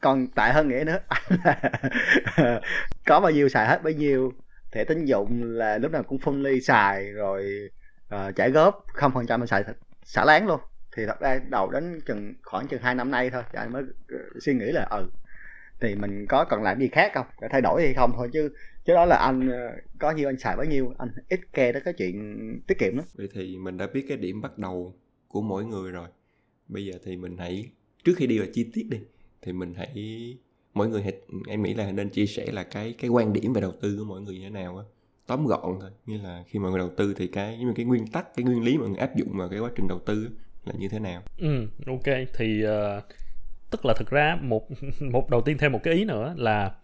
[0.00, 0.98] còn tệ hơn nghĩa nữa.
[1.08, 2.60] Anh là
[3.06, 4.32] có bao nhiêu xài hết bấy nhiêu.
[4.72, 7.70] Thẻ tín dụng là lúc nào cũng fully xài rồi
[8.08, 9.64] ờ, trả góp không phần trăm xài
[10.04, 10.60] xả láng luôn.
[10.96, 13.82] Thì thật ra đầu đến chừng khoảng chừng hai năm nay thôi thì anh mới
[14.08, 15.10] ờ, suy nghĩ là ừ
[15.80, 17.26] thì mình có cần làm gì khác không?
[17.40, 18.52] Để thay đổi hay không thôi chứ
[18.84, 21.82] chứ đó là anh ờ, có nhiêu anh xài bấy nhiêu anh ít care tới
[21.84, 22.36] cái chuyện
[22.66, 24.94] tiết kiệm lắm vậy thì mình đã biết cái điểm bắt đầu
[25.28, 26.08] của mỗi người rồi.
[26.68, 27.70] Bây giờ thì mình hãy
[28.04, 28.98] trước khi đi vào chi tiết đi
[29.42, 29.94] thì mình hãy
[30.74, 31.12] mỗi người hãy
[31.48, 34.04] em nghĩ là nên chia sẻ là cái cái quan điểm về đầu tư của
[34.04, 34.84] mỗi người như thế nào á.
[35.26, 38.06] Tóm gọn thôi như là khi mọi người đầu tư thì cái như cái nguyên
[38.06, 40.30] tắc cái nguyên lý mọi người áp dụng vào cái quá trình đầu tư
[40.64, 41.22] là như thế nào?
[41.38, 42.16] Ừ ok.
[42.34, 43.02] Thì ờ,
[43.70, 44.68] tức là thực ra một
[45.00, 46.74] một đầu tiên thêm một cái ý nữa là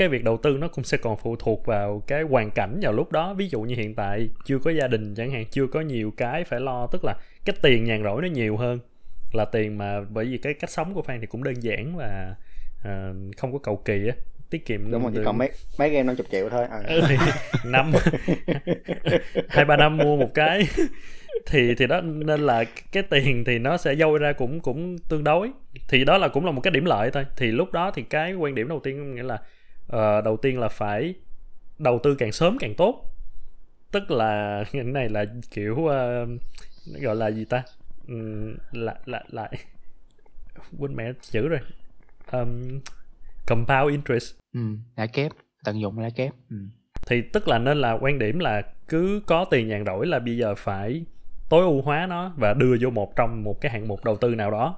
[0.00, 2.92] cái việc đầu tư nó cũng sẽ còn phụ thuộc vào cái hoàn cảnh vào
[2.92, 3.34] lúc đó.
[3.34, 6.44] Ví dụ như hiện tại chưa có gia đình chẳng hạn chưa có nhiều cái
[6.44, 8.78] phải lo tức là cái tiền nhàn rỗi nó nhiều hơn.
[9.32, 12.34] Là tiền mà bởi vì cái cách sống của Phan thì cũng đơn giản và
[12.84, 14.14] ờ, không có cầu kỳ á
[14.50, 16.66] tiết kiệm đúng rồi chỉ còn mấy mấy game 50 triệu thôi.
[16.70, 16.80] À.
[16.86, 17.00] Ừ,
[17.64, 17.92] năm
[19.48, 20.68] hai ba năm mua một cái
[21.46, 25.24] thì thì đó nên là cái tiền thì nó sẽ dôi ra cũng cũng tương
[25.24, 25.50] đối.
[25.88, 27.24] Thì đó là cũng là một cái điểm lợi thôi.
[27.36, 29.38] Thì lúc đó thì cái quan điểm đầu tiên nghĩa là
[29.90, 31.14] ờ, đầu tiên là phải
[31.78, 33.04] đầu tư càng sớm càng tốt.
[33.90, 36.26] Tức là cái này là kiểu ờ,
[37.00, 37.62] gọi là gì ta?
[38.72, 39.52] Lại lại lại.
[40.78, 41.60] Quên mẹ chữ rồi.
[42.32, 42.80] Um,
[43.46, 44.34] compound interest.
[44.52, 44.60] Ừ
[44.96, 45.32] lãi kép
[45.64, 46.56] tận dụng lãi kép ừ.
[47.06, 50.36] thì tức là nên là quan điểm là cứ có tiền nhàn rỗi là bây
[50.36, 51.04] giờ phải
[51.48, 54.34] tối ưu hóa nó và đưa vô một trong một cái hạng mục đầu tư
[54.34, 54.76] nào đó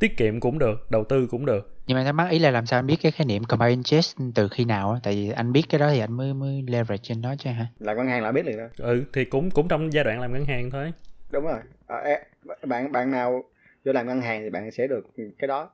[0.00, 1.76] tiết kiệm cũng được đầu tư cũng được.
[1.86, 4.16] Nhưng mà thắc mắc ý là làm sao anh biết cái khái niệm compound interest
[4.34, 5.00] từ khi nào á?
[5.02, 7.66] Tại vì anh biết cái đó thì anh mới mới leverage trên đó chứ hả?
[7.78, 10.32] Là ngân hàng là biết liền đó ừ thì cũng cũng trong giai đoạn làm
[10.32, 10.92] ngân hàng thôi.
[11.30, 11.58] Đúng rồi.
[11.86, 12.18] À,
[12.66, 13.44] bạn bạn nào
[13.84, 15.70] vô làm ngân hàng thì bạn sẽ được cái đó.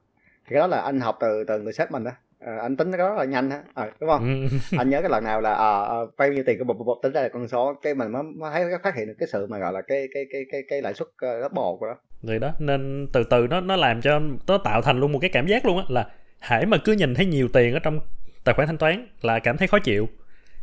[0.46, 2.10] Thì cái đó là anh học từ từ người sếp mình đó.
[2.40, 3.62] À, anh tính cái đó rất là nhanh á.
[3.74, 4.48] À, đúng không?
[4.50, 4.58] Ừ.
[4.78, 7.22] anh nhớ cái lần nào là à, bao nhiêu tiền cái bột bột tính ra
[7.22, 7.74] là con số.
[7.82, 10.26] Cái mình mới, mới thấy phát hiện được cái sự mà gọi là cái cái
[10.32, 13.60] cái cái cái lãi suất uh, double của đó rồi đó, nên từ từ nó
[13.60, 16.06] nó làm cho nó tạo thành luôn một cái cảm giác luôn á, là
[16.40, 18.00] hãy mà cứ nhìn thấy nhiều tiền ở trong
[18.44, 20.08] tài khoản thanh toán là cảm thấy khó chịu.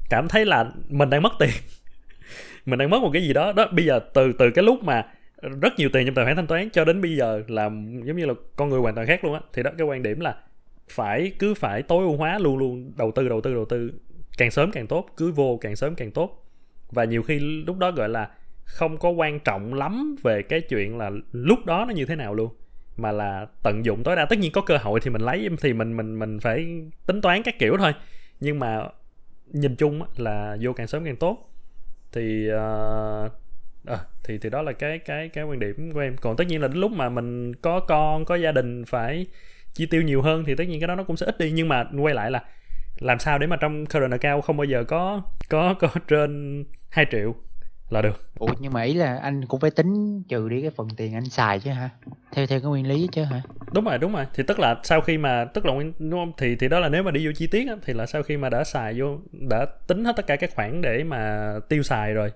[0.09, 1.49] Cảm thấy là mình đang mất tiền.
[2.65, 3.53] Mình đang mất một cái gì đó.
[3.53, 5.05] Đó, bây giờ từ từ cái lúc mà
[5.61, 7.63] rất nhiều tiền trong tài khoản thanh toán cho đến bây giờ là
[8.03, 10.19] giống như là con người hoàn toàn khác luôn á, thì đó, cái quan điểm
[10.19, 10.35] là
[10.89, 13.91] phải, cứ phải tối ưu hóa luôn luôn đầu tư đầu tư đầu tư.
[14.37, 16.45] Càng sớm càng tốt, cứ vô càng sớm càng tốt.
[16.91, 18.29] Và nhiều khi lúc đó gọi là
[18.63, 22.33] không có quan trọng lắm về cái chuyện là lúc đó nó như thế nào
[22.33, 22.53] luôn
[22.97, 24.25] mà là tận dụng tối đa.
[24.25, 27.43] Tất nhiên có cơ hội thì mình lấy thì mình mình mình phải tính toán
[27.43, 27.93] các kiểu thôi.
[28.39, 28.87] Nhưng mà
[29.47, 31.49] nhìn chung là vô càng sớm càng tốt.
[32.11, 33.31] Thì uh,
[33.85, 36.17] à, thì thì đó là cái cái cái quan điểm của em.
[36.17, 39.25] Còn tất nhiên là đến lúc mà mình có con có gia đình phải
[39.73, 41.51] chi tiêu nhiều hơn thì tất nhiên cái đó nó cũng sẽ ít đi.
[41.51, 42.43] Nhưng mà quay lại là
[42.99, 47.05] làm sao để mà trong current account không bao giờ có có có trên 2
[47.11, 47.35] triệu
[47.93, 48.21] là được.
[48.39, 51.25] Ủa nhưng mà ý là anh cũng phải tính trừ đi cái phần tiền anh
[51.25, 51.89] xài chứ hả?
[52.31, 53.41] Theo theo cái nguyên lý chứ hả?
[53.73, 54.25] Đúng rồi đúng rồi.
[54.33, 56.31] Thì tức là sau khi mà tức là đúng không?
[56.37, 58.37] Thì thì đó là nếu mà đi vô chi tiết á, thì là sau khi
[58.37, 62.13] mà đã xài vô đã tính hết tất cả các khoản để mà tiêu xài
[62.13, 62.31] rồi.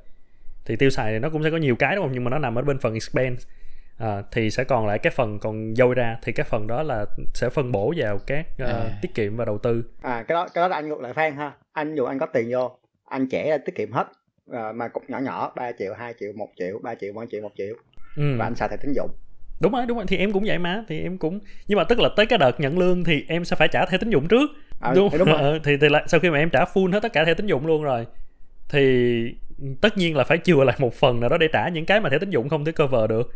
[0.66, 2.12] Thì tiêu xài thì nó cũng sẽ có nhiều cái đúng không?
[2.14, 3.50] Nhưng mà nó nằm ở bên phần expense.
[3.98, 6.18] À, thì sẽ còn lại cái phần còn dôi ra.
[6.24, 8.98] Thì cái phần đó là sẽ phân bổ vào các uh, À.
[9.02, 9.84] tiết kiệm và đầu tư.
[10.02, 11.52] À cái đó cái đó là anh ngược lại phan ha.
[11.74, 12.72] Anh dù anh có tiền vô
[13.10, 14.08] anh trẻ ra tiết kiệm hết
[14.52, 17.42] à, mà cục nhỏ nhỏ 3 triệu 2 triệu 1 triệu 3 triệu 1 triệu
[17.42, 17.76] 1 triệu.
[18.18, 18.36] Ừ.
[18.38, 19.12] và anh xài thẻ tín dụng.
[19.60, 20.06] Đúng rồi đúng rồi.
[20.08, 22.60] Thì em cũng vậy mà thì em cũng nhưng mà tức là tới cái đợt
[22.60, 24.50] nhận lương thì em sẽ phải trả thẻ tín dụng trước.
[24.80, 25.38] À, đúng, đúng rồi.
[25.42, 27.48] Ờ, thì thì là sau khi mà em trả full hết tất cả thẻ tín
[27.48, 28.06] dụng luôn rồi
[28.70, 29.36] thì
[29.82, 32.10] tất nhiên là phải chừa lại một phần nào đó để trả những cái mà
[32.10, 33.32] thẻ tín dụng không thể cover được.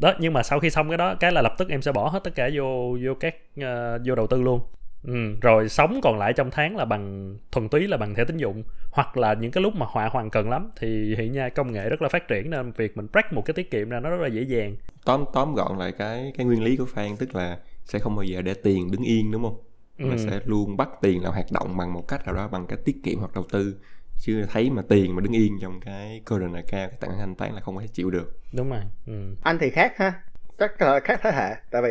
[0.00, 2.08] Đó nhưng mà sau khi xong cái đó cái là lập tức em sẽ bỏ
[2.08, 4.60] hết tất cả vô vô các ờ, vô đầu tư luôn
[5.02, 5.12] ừ.
[5.40, 8.62] rồi sống còn lại trong tháng là bằng thuần túy là bằng thẻ tín dụng
[8.90, 11.88] hoặc là những cái lúc mà họa hoàng cần lắm thì hiện nha công nghệ
[11.88, 14.20] rất là phát triển nên việc mình break một cái tiết kiệm ra nó rất
[14.20, 17.58] là dễ dàng tóm tóm gọn lại cái cái nguyên lý của Phan tức là
[17.84, 19.58] sẽ không bao giờ để tiền đứng yên đúng không
[20.02, 20.16] mà Ừ.
[20.16, 22.96] sẽ luôn bắt tiền là hoạt động bằng một cách nào đó bằng cái tiết
[23.04, 23.74] kiệm hoặc đầu tư
[24.18, 27.52] chứ thấy mà tiền mà đứng yên trong cái current account cái tảng thanh toán
[27.54, 29.34] là không thể chịu được đúng rồi ừ.
[29.42, 30.12] anh thì khác ha
[30.58, 31.88] chắc là khác thế hệ tại vì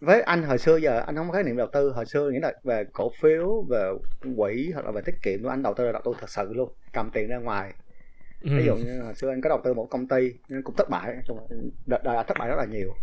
[0.00, 2.40] với anh hồi xưa giờ anh không có khái niệm đầu tư hồi xưa nghĩa
[2.40, 3.90] là về cổ phiếu về
[4.36, 6.72] quỹ hoặc là về tiết kiệm anh đầu tư là đầu tư thật sự luôn
[6.92, 7.72] cầm tiền ra ngoài.
[8.42, 8.50] Ừ.
[8.56, 10.90] ví dụ như hồi xưa anh có đầu tư một công ty nhưng cũng thất
[10.90, 11.16] bại
[11.86, 12.94] đời anh thất bại rất là nhiều.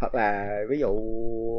[0.00, 0.88] Hoặc là ví dụ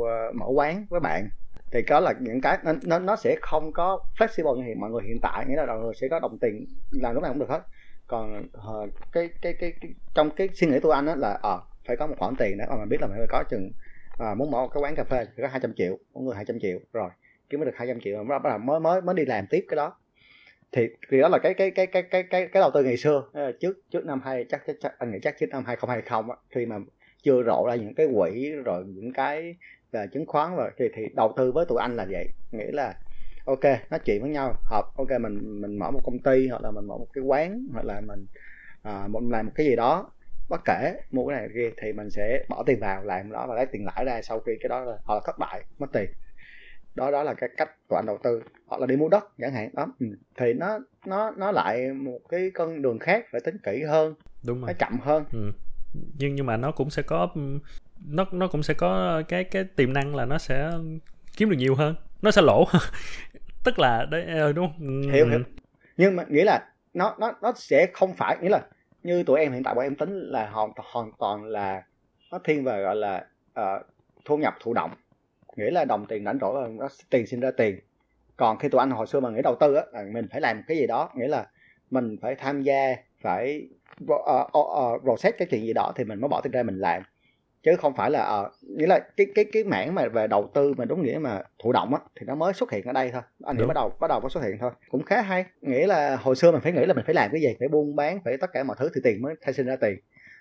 [0.08, 1.30] ờ, mở quán với bạn
[1.72, 4.89] thì có là những cái nó, nó nó sẽ không có flexible như hiện mọi
[4.89, 7.39] người hiện tại nghĩa là mọi người sẽ có đồng tiền làm lúc nào cũng
[7.39, 7.62] được hết.
[8.08, 11.98] Còn ờ, cái, cái cái cái trong cái suy nghĩ của anh là ờ phải
[11.98, 13.72] có một khoản tiền đó mà mình biết là mình phải có chừng
[14.17, 16.60] à, muốn mở một cái quán cà phê thì có 200 triệu mỗi người 200
[16.60, 17.10] triệu rồi.
[17.49, 19.97] Kiếm mới được 200 triệu mà bắt mới mới mới đi làm tiếp cái đó.
[20.71, 23.23] Thì thì đó là cái cái cái cái cái cái cái đầu tư ngày xưa.
[23.34, 26.36] Ờ, trước trước năm hai chắc, chắc, chắc anh nghĩ chắc trước năm 2020 á
[26.49, 26.80] khi mà
[27.23, 29.56] chưa rộ ra những cái quỹ rồi những cái
[29.91, 32.28] là chứng khoán rồi thì thì đầu tư với tụi anh là vậy.
[32.52, 32.95] Nghĩa là
[33.45, 36.71] ok nói chuyện với nhau hợp ok mình mình mở một công ty hoặc là
[36.71, 38.26] mình mở một cái quán hoặc là mình
[38.82, 40.12] à, mình làm một cái gì đó
[40.49, 43.56] bất kể mua cái này kia thì mình sẽ bỏ tiền vào làm đó và
[43.56, 46.10] lấy tiền lãi ra sau khi cái đó là họ thất bại mất tiền
[46.95, 49.53] đó đó là cái cách của anh đầu tư hoặc là đi mua đất chẳng
[49.53, 50.08] hạn đó ừ.
[50.38, 54.13] thì nó nó nó lại một cái con đường khác phải tính kỹ hơn
[54.45, 55.51] đúng rồi phải chậm hơn ừ.
[55.93, 57.29] nhưng nhưng mà nó cũng sẽ có
[58.06, 60.71] nó nó cũng sẽ có cái cái tiềm năng là nó sẽ
[61.38, 62.65] kiếm được nhiều hơn nó sẽ lỗ
[63.63, 65.03] tức là đấy ờ, đúng không?
[65.03, 65.12] Ừ.
[65.12, 65.39] hiểu hiểu
[65.97, 68.62] nhưng mà nghĩa là nó nó nó sẽ không phải nghĩa là
[69.03, 71.83] như tụi em hiện tại bọn em tính là hoàn hoàn toàn là
[72.31, 73.25] nó thiên về gọi là
[73.59, 73.85] uh,
[74.25, 74.91] thu nhập thụ động.
[75.55, 77.79] Nghĩa là đồng tiền rảnh rỗi nó tiền sinh ra tiền.
[78.37, 80.63] Còn khi tụi anh hồi xưa mà nghĩ đầu tư á là mình phải làm
[80.67, 81.47] cái gì đó nghĩa là
[81.91, 83.67] mình phải tham gia phải
[84.03, 84.21] uh,
[84.57, 87.03] uh, uh, process cái chuyện gì đó thì mình mới bỏ tiền ra mình làm
[87.63, 90.73] chứ không phải là uh, nghĩa là cái cái cái mảng mà về đầu tư
[90.78, 93.21] mà đúng nghĩa mà thụ động á thì nó mới xuất hiện ở đây thôi.
[93.43, 94.71] Anh nghĩ bắt đầu bắt đầu có xuất hiện thôi.
[94.89, 95.45] Cũng khá hay.
[95.62, 97.56] Nghĩa là hồi xưa mình phải nghĩ là mình phải làm cái gì?
[97.60, 99.99] Phải buôn bán phải tất cả mọi thứ thì tiền mới thay sinh ra tiền.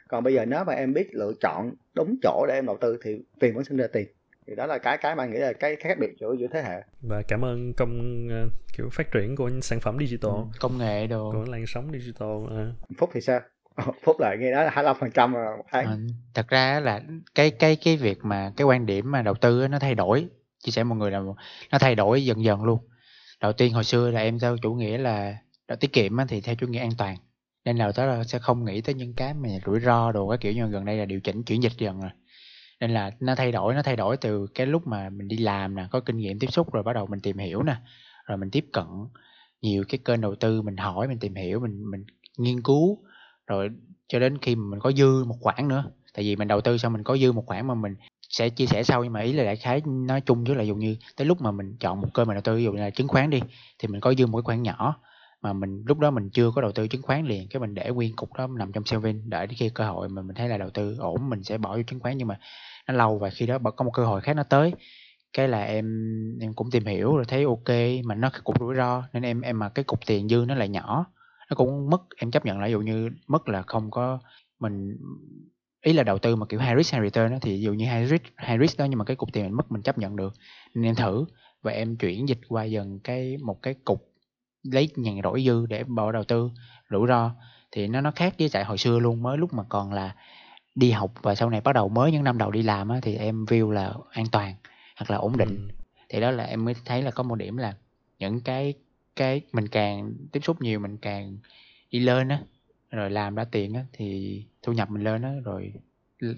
[0.08, 2.98] Còn bây giờ nếu mà em biết lựa chọn đúng chỗ để em đầu tư
[3.02, 4.06] thì tiền vẫn sinh ra tiền.
[4.46, 6.62] Thì đó là cái cái mà anh nghĩ là cái, khác biệt giữa giữa thế
[6.62, 6.82] hệ.
[7.02, 10.32] Và cảm ơn công ờ, kiểu phát triển của sản phẩm digital.
[10.60, 11.32] Công nghệ đồ.
[11.32, 12.72] Của làn sóng digital ờ.
[12.98, 13.40] phúc thì sao
[14.02, 15.86] phúc lại nghe đó là 25 phần trăm rồi một tháng.
[15.86, 15.98] Ờ,
[16.34, 17.00] thật ra là
[17.34, 20.28] cái cái cái việc mà, cái quan điểm mà đầu tư nó thay đổi,
[20.64, 21.20] chia sẻ mọi người là
[21.72, 22.78] nó thay đổi dần dần luôn.
[23.40, 25.36] Đầu tiên hồi xưa là em theo chủ nghĩa là
[25.80, 27.16] tiết kiệm thì theo chủ nghĩa an toàn,
[27.64, 30.38] nên là đó là sẽ không nghĩ tới những cái mà rủi ro đồ cái
[30.38, 32.10] kiểu như gần đây là điều chỉnh, chuyển dịch dần rồi.
[32.80, 35.74] Nên là nó thay đổi, nó thay đổi từ cái lúc mà mình đi làm
[35.74, 37.76] nè, có kinh nghiệm tiếp xúc rồi bắt đầu mình tìm hiểu nè,
[38.26, 38.84] rồi mình tiếp cận
[39.62, 42.04] nhiều cái kênh đầu tư, mình hỏi, mình tìm hiểu, mình mình
[42.38, 42.98] nghiên cứu
[43.46, 43.70] rồi
[44.08, 46.78] cho đến khi mà mình có dư một khoản nữa, tại vì mình đầu tư
[46.78, 47.94] xong mình có dư một khoản mà mình
[48.28, 50.74] sẽ chia sẻ sau, nhưng mà ý là đại khái nói chung chứ là dụ
[50.74, 52.90] như tới lúc mà mình chọn một kênh mà đầu tư, ví dụ như là
[52.90, 53.40] chứng khoán đi,
[53.78, 54.96] thì mình có dư một cái khoản nhỏ
[55.42, 57.90] mà mình lúc đó mình chưa có đầu tư chứng khoán liền, cái mình để
[57.90, 60.58] nguyên cục đó nằm trong saving, đợi đến khi cơ hội mà mình thấy là
[60.58, 62.18] đầu tư ổn mình sẽ bỏ vô chứng khoán.
[62.18, 62.38] Nhưng mà
[62.88, 64.72] nó lâu và khi đó có một cơ hội khác nó tới.
[65.32, 65.86] Cái là em
[66.40, 67.68] em cũng tìm hiểu rồi thấy ok,
[68.04, 70.68] mà nó cũng rủi ro, nên em em mà cái cục tiền dư nó lại
[70.68, 71.06] nhỏ
[71.52, 74.18] nó cũng mất em chấp nhận là ví dụ như mất là không có
[74.60, 74.96] mình
[75.82, 77.84] ý là đầu tư mà kiểu high risk high return đó, thì ví dụ như
[77.84, 80.16] high risk high risk đó nhưng mà cái cục tiền mình mất mình chấp nhận
[80.16, 80.34] được.
[80.74, 81.24] Nên em thử
[81.62, 84.12] và em chuyển dịch qua dần cái một cái cục
[84.62, 86.50] lấy nhàn rỗi dư để bỏ đầu tư
[86.90, 87.30] rủi ro.
[87.72, 90.14] Thì nó nó khác với tại hồi xưa luôn mới lúc mà còn là
[90.74, 93.16] đi học và sau này bắt đầu mới những năm đầu đi làm á, thì
[93.16, 94.54] em view là an toàn
[94.96, 95.68] hoặc là ổn định.
[95.68, 95.74] Ừ.
[96.08, 97.74] thì đó là em mới thấy là có một điểm là
[98.18, 98.74] những cái
[99.16, 101.38] cái mình càng tiếp xúc nhiều mình càng
[101.90, 102.40] đi lên á
[102.90, 105.72] rồi làm ra tiền á thì thu nhập mình lên á rồi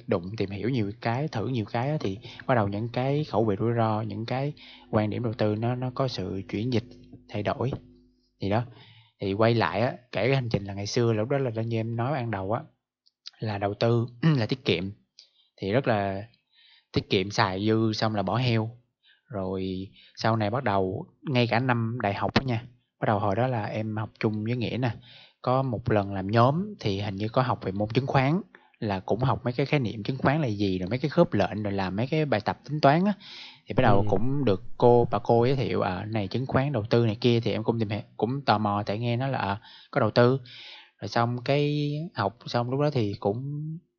[0.07, 3.45] đụng tìm hiểu nhiều cái thử nhiều cái á, thì bắt đầu những cái khẩu
[3.45, 4.53] vị rủi ro những cái
[4.91, 6.85] quan điểm đầu tư nó nó có sự chuyển dịch
[7.29, 7.71] thay đổi.
[8.41, 8.65] Thì đó
[9.21, 11.77] thì quay lại á kể cái hành trình là ngày xưa lúc đó là như
[11.77, 12.63] em nói ban đầu á
[13.39, 14.07] là đầu tư
[14.37, 14.91] là tiết kiệm.
[15.57, 16.29] Thì rất là
[16.93, 18.79] tiết kiệm xài dư xong là bỏ heo
[19.35, 22.63] rồi sau này bắt đầu ngay cả năm đại học đó nha
[23.01, 24.91] bắt đầu hồi đó là em học chung với nghĩa nè.
[25.43, 28.41] Có một lần làm nhóm thì hình như có học về môn chứng khoán
[28.79, 31.33] là cũng học mấy cái khái niệm chứng khoán là gì rồi mấy cái khớp
[31.33, 33.13] lệnh rồi làm mấy cái bài tập tính toán á.
[33.67, 34.07] Thì bắt đầu Ừ.
[34.11, 37.41] cũng được cô bà cô giới thiệu à này chứng khoán đầu tư này kia
[37.41, 40.11] thì em cũng tìm hiểu cũng tò mò tại nghe nói là à, có đầu
[40.11, 40.41] tư.
[41.01, 43.43] Rồi xong cái học xong lúc đó thì cũng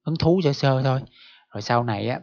[0.05, 1.01] hứng thú sơ sơ thôi.
[1.53, 2.19] Rồi sau này á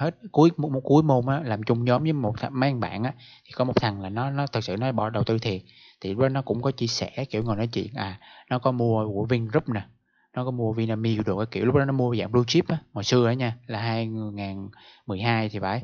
[0.00, 0.16] hết.
[0.32, 3.12] Cuối một, một cuối môn á làm chung nhóm với một thằng- mấy bạn á
[3.44, 5.62] thì có một thằng là nó nó thật sự nó bỏ đầu tư thiệt.
[6.00, 8.72] Thì lúc đó nó cũng có chia sẻ kiểu ngồi nói chuyện à nó có
[8.72, 9.82] mua của Vingroup nè
[10.34, 11.64] nó có mua Vinamilk đồ cái kiểu.
[11.64, 15.58] Lúc đó nó mua dạng blue chip á hồi xưa á nha là 2012 thì
[15.58, 15.82] phải.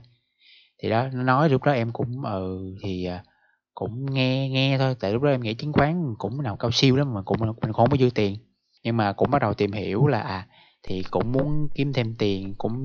[0.83, 3.23] Thì đó nó nói lúc đó em cũng ừ thì à,
[3.75, 4.97] cũng nghe nghe thôi.
[5.01, 7.51] Tại lúc đó em nghĩ chứng khoán cũng nào cao siêu lắm mà cũng mình
[7.61, 8.37] cũng không có dư tiền.
[8.83, 10.47] Nhưng mà cũng bắt đầu tìm hiểu là à
[10.87, 12.77] thì cũng muốn kiếm thêm tiền, cũng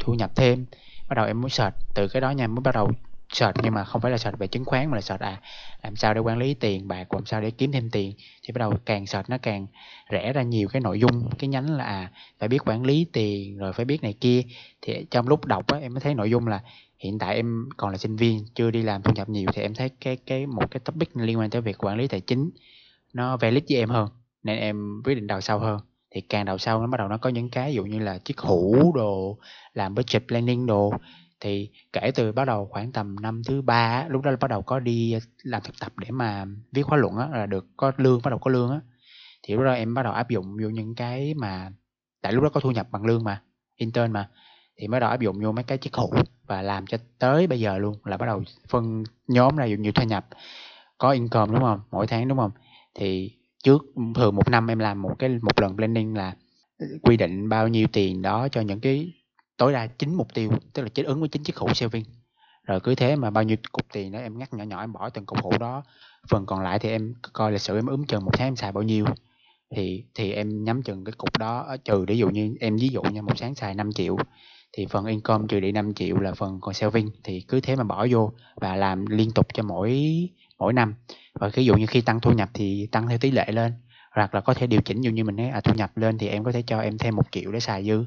[0.00, 0.66] thu nhập thêm.
[1.08, 2.90] Bắt đầu em muốn search, từ cái đó nha mới bắt đầu
[3.32, 5.40] search, nhưng mà không phải là search về chứng khoán mà là search à
[5.82, 8.14] làm sao để quản lý tiền bạc, làm sao để kiếm thêm tiền.
[8.42, 9.66] Thì bắt đầu càng search nó càng
[10.10, 13.58] rẽ ra nhiều cái nội dung, cái nhánh là à phải biết quản lý tiền,
[13.58, 14.42] rồi phải biết này kia.
[14.82, 16.60] Thì trong lúc đọc á, em mới thấy nội dung là
[16.98, 19.74] hiện tại em còn là sinh viên, chưa đi làm thu nhập nhiều, thì em
[19.74, 22.50] thấy cái cái một cái topic liên quan tới việc quản lý tài chính,
[23.12, 24.08] nó valid với em hơn,
[24.42, 25.80] nên em quyết định đào sâu hơn
[26.16, 28.18] thì càng đào sâu nó bắt đầu nó có những cái, ví dụ như là
[28.18, 29.38] chiếc hũ đồ,
[29.72, 30.92] làm budget planning đồ.
[31.40, 34.62] Thì kể từ bắt đầu khoảng tầm năm thứ ba lúc đó là bắt đầu
[34.62, 37.92] có đi ờ, làm thực tập để mà viết khóa luận á, là được có
[37.96, 38.80] lương, bắt đầu có lương á.
[39.42, 41.70] Thì lúc đó em bắt đầu áp dụng vô những cái mà,
[42.22, 43.42] tại lúc đó có thu nhập bằng lương mà,
[43.76, 44.28] intern mà.
[44.76, 46.14] Thì bắt đầu áp dụng vô mấy cái chiếc hũ
[46.46, 49.92] và làm cho tới bây giờ luôn, là bắt đầu phân nhóm ra dụ như
[49.92, 50.26] thu nhập.
[50.98, 51.80] Có income, đúng không?
[51.90, 52.50] Mỗi tháng, đúng không?
[52.94, 56.34] Thì trước, thường một năm em làm một cái, một lần planning là
[57.02, 59.12] quy định bao nhiêu tiền đó cho những cái,
[59.56, 62.04] tối đa chín mục tiêu, tức là chính ứng với chính chiếc hũ saving
[62.66, 65.10] rồi cứ thế mà bao nhiêu cục tiền đó em ngắt nhỏ nhỏ em bỏ
[65.10, 65.82] từng cục hũ đó,
[66.28, 68.72] phần còn lại thì em coi lịch sử em ướm chừng một tháng em xài
[68.72, 69.06] bao nhiêu.
[69.76, 72.88] Thì thì em nhắm chừng cái cục đó ờ, trừ ví dụ như em ví
[72.88, 74.16] dụ như một sáng xài 5 triệu,
[74.72, 77.84] thì phần income trừ đi 5 triệu là phần còn saving thì cứ thế mà
[77.84, 80.10] bỏ vô và làm liên tục cho mỗi
[80.58, 80.94] mỗi năm
[81.40, 83.72] và ví dụ như khi tăng thu nhập thì tăng theo tỷ lệ lên
[84.10, 85.00] hoặc là có thể điều chỉnh.
[85.00, 87.16] Dụ như mình nói à, thu nhập lên thì em có thể cho em thêm
[87.16, 88.04] một triệu để xài dư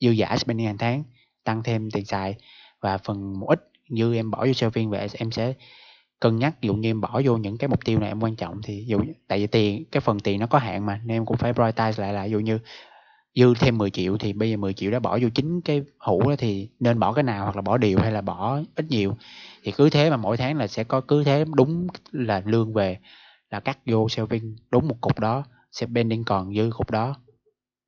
[0.00, 1.04] dư giả spending hàng tháng
[1.44, 2.34] tăng thêm tiền xài.
[2.80, 5.52] Và phần một ít dư em bỏ vô saving về em sẽ
[6.20, 6.54] cân nhắc.
[6.60, 8.84] Ví dụ như em bỏ vô những cái mục tiêu này em quan trọng thì
[8.86, 11.52] dụ tại vì tiền cái phần tiền nó có hạn mà nên em cũng phải
[11.52, 12.58] prioritize lại là dụ như
[13.36, 16.20] dư thêm 10 triệu thì bây giờ 10 triệu đã bỏ vô chính cái hũ
[16.28, 19.16] đó thì nên bỏ cái nào, hoặc là bỏ đều hay là bỏ ít nhiều.
[19.62, 22.98] Thì cứ thế mà mỗi tháng là sẽ có, cứ thế đúng là lương về
[23.50, 27.16] là cắt vô saving, đúng một cục đó spending còn dư cục đó.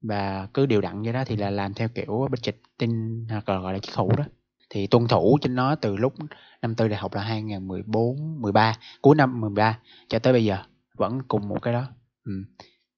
[0.03, 3.73] Và cứ điều đặn như đó thì là làm theo kiểu budgeting hoặc là gọi
[3.73, 4.25] là chiếc hũ đó.
[4.71, 6.15] Thì tuân thủ trên nó từ lúc
[6.63, 10.59] năm tư đại học là 2014 13 cuối năm 13 cho tới bây giờ
[10.97, 11.85] vẫn cùng một cái đó.
[12.25, 12.33] Ừ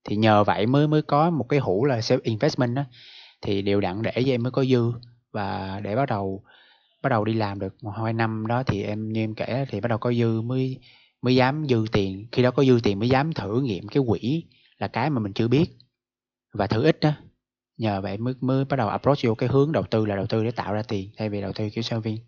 [0.04, 2.84] thì nhờ vậy mới mới có một cái hũ là self investment đó.
[3.42, 4.92] Thì đều đặn để cho em mới có dư
[5.32, 6.44] và để bắt đầu
[7.02, 9.80] bắt đầu đi làm được một, hai năm đó thì em, như em kể thì
[9.80, 10.78] bắt đầu có dư mới
[11.22, 12.26] mới dám dư tiền.
[12.32, 14.44] Khi đó có dư tiền mới dám thử nghiệm cái quỹ
[14.78, 15.66] là cái mà mình chưa biết.
[16.54, 17.12] Và thử ít đó.
[17.78, 20.44] Nhờ vậy mới mới bắt đầu approach vô cái hướng đầu tư là đầu tư
[20.44, 22.18] để tạo ra tiền thay vì đầu tư kiểu saving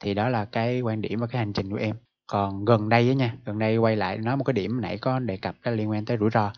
[0.00, 1.96] thì đó là cái quan điểm và cái hành trình của em.
[2.26, 5.18] Còn gần đây á nha, gần đây quay lại nói một cái điểm nãy có
[5.18, 6.52] đề cập đó liên quan tới rủi ro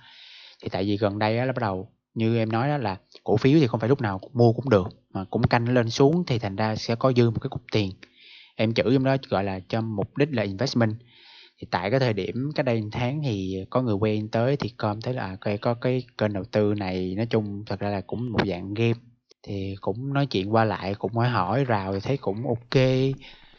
[0.63, 3.37] thì tại vì gần đây á là bắt đầu như em nói đó là cổ
[3.37, 6.39] phiếu thì không phải lúc nào mua cũng được mà cũng canh lên xuống thì
[6.39, 7.93] thành ra sẽ có dư một cái cục tiền.
[8.57, 10.95] Em chữ trong đó gọi là cho mục đích là investment.
[11.61, 14.69] Thì tại cái thời điểm cách đây một tháng thì có người quen tới thì
[14.69, 17.81] com thấy là à, okay, cái có cái kênh đầu tư này nói chung thật
[17.81, 18.99] ra là cũng một dạng game.
[19.43, 22.83] Thì cũng nói chuyện qua lại cũng hỏi hỏi rào thì thấy cũng ok.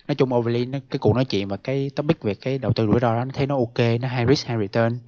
[0.08, 2.86] Nói chung overly nó cái cuộc nói chuyện và cái topic về cái đầu tư
[2.86, 5.00] rủi ro đó nó thấy nó ok nó high risk high return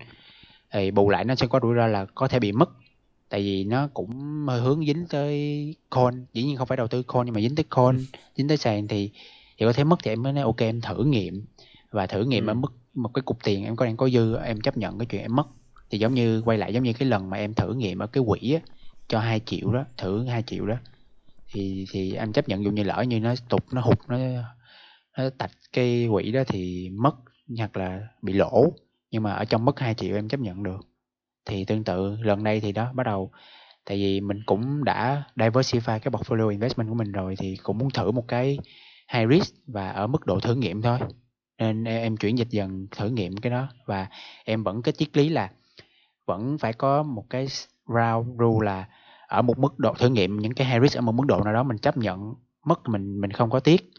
[0.73, 2.69] thì bù lại nó sẽ có rủi ro là có thể bị mất.
[3.29, 6.25] Tại vì nó cũng hơi hướng dính tới coin.
[6.34, 7.97] Dĩ nhiên không phải đầu tư coin nhưng mà dính tới coin
[8.36, 9.12] dính tới sàn thì
[9.57, 11.45] thì có thể mất thì em mới nói ok em thử nghiệm.
[11.91, 12.51] Và thử nghiệm Ừ.
[12.51, 15.05] ở mức một cái cục tiền em có đang có dư em chấp nhận cái
[15.05, 15.47] chuyện em mất.
[15.89, 18.23] Thì giống như quay lại giống như cái lần mà em thử nghiệm ở cái
[18.27, 18.62] quỹ á
[19.07, 20.75] cho 2 triệu đó thử 2 triệu đó.
[21.53, 24.17] Thì thì anh chấp nhận dụ như lỡ như nó tụt nó hụt nó
[25.17, 27.15] nó tạch cái quỹ đó thì mất
[27.57, 28.73] hoặc là bị lỗ
[29.12, 30.80] nhưng mà ở trong mức 2 triệu em chấp nhận được.
[31.45, 33.32] Thì tương tự, lần đây thì đó, bắt đầu,
[33.86, 37.89] tại vì mình cũng đã diversify cái portfolio investment của mình rồi thì cũng muốn
[37.89, 38.58] thử một cái
[39.13, 41.00] high risk và ở mức độ thử nghiệm thôi.
[41.58, 44.08] Nên em em chuyển dịch dần thử nghiệm cái đó và
[44.45, 45.50] em vẫn cái triết lý là
[46.26, 47.47] vẫn phải có một cái
[47.88, 48.88] round rule là
[49.28, 51.54] ở một mức độ thử nghiệm, những cái high risk ở một mức độ nào
[51.54, 52.34] đó mình chấp nhận
[52.65, 53.91] mất mình mình không có tiếc.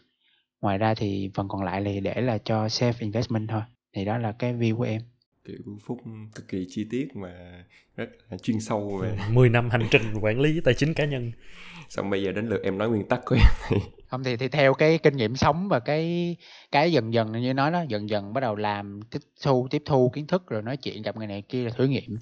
[0.61, 3.61] Ngoài ra thì phần còn lại thì để là cho safe investment thôi
[3.93, 5.01] thì đó là cái view của em.
[5.45, 5.99] Kiểu phúc
[6.35, 7.63] cực kỳ chi tiết mà
[7.95, 11.31] rất là chuyên sâu về 10 năm hành trình quản lý tài chính cá nhân.
[11.89, 13.77] Xong bây giờ đến lượt em nói nguyên tắc của em thì
[14.07, 16.35] không thì thì theo cái kinh nghiệm sống và cái
[16.71, 20.09] cái dần dần như nói đó dần dần bắt đầu làm tiếp thu tiếp thu
[20.09, 22.17] kiến thức rồi nói chuyện gặp người này kia là thử nghiệm.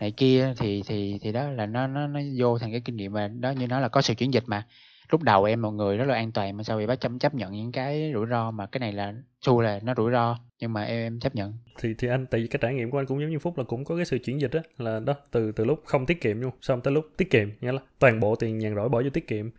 [0.00, 3.12] Này kia thì thì thì đó là nó nó nó vô thành cái kinh nghiệm
[3.12, 4.66] mà đó như nó là có sự chuyển dịch mà
[5.10, 7.34] lúc đầu em một người rất là an toàn mà sau bị bác chấp chấp
[7.34, 10.72] nhận những cái rủi ro mà cái này là xu là nó rủi ro nhưng
[10.72, 11.54] mà em, em chấp nhận.
[11.78, 13.64] Thì thì anh tại vì cái trải nghiệm của anh cũng giống như phúc là
[13.64, 16.40] cũng có cái sự chuyển dịch á là đó từ từ lúc không tiết kiệm
[16.40, 19.10] luôn xong tới lúc tiết kiệm nghĩa là toàn bộ tiền nhàn rỗi bỏ vô
[19.10, 19.50] tiết kiệm.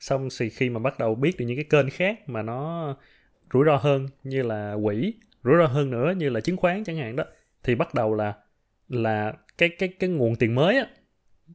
[0.00, 2.94] Xong thì khi mà bắt đầu biết được những cái kênh khác mà nó
[3.52, 6.96] rủi ro hơn như là quỹ rủi ro hơn nữa như là chứng khoán chẳng
[6.96, 7.24] hạn đó
[7.62, 8.34] thì bắt đầu là
[8.88, 10.86] là cái cái cái nguồn tiền mới á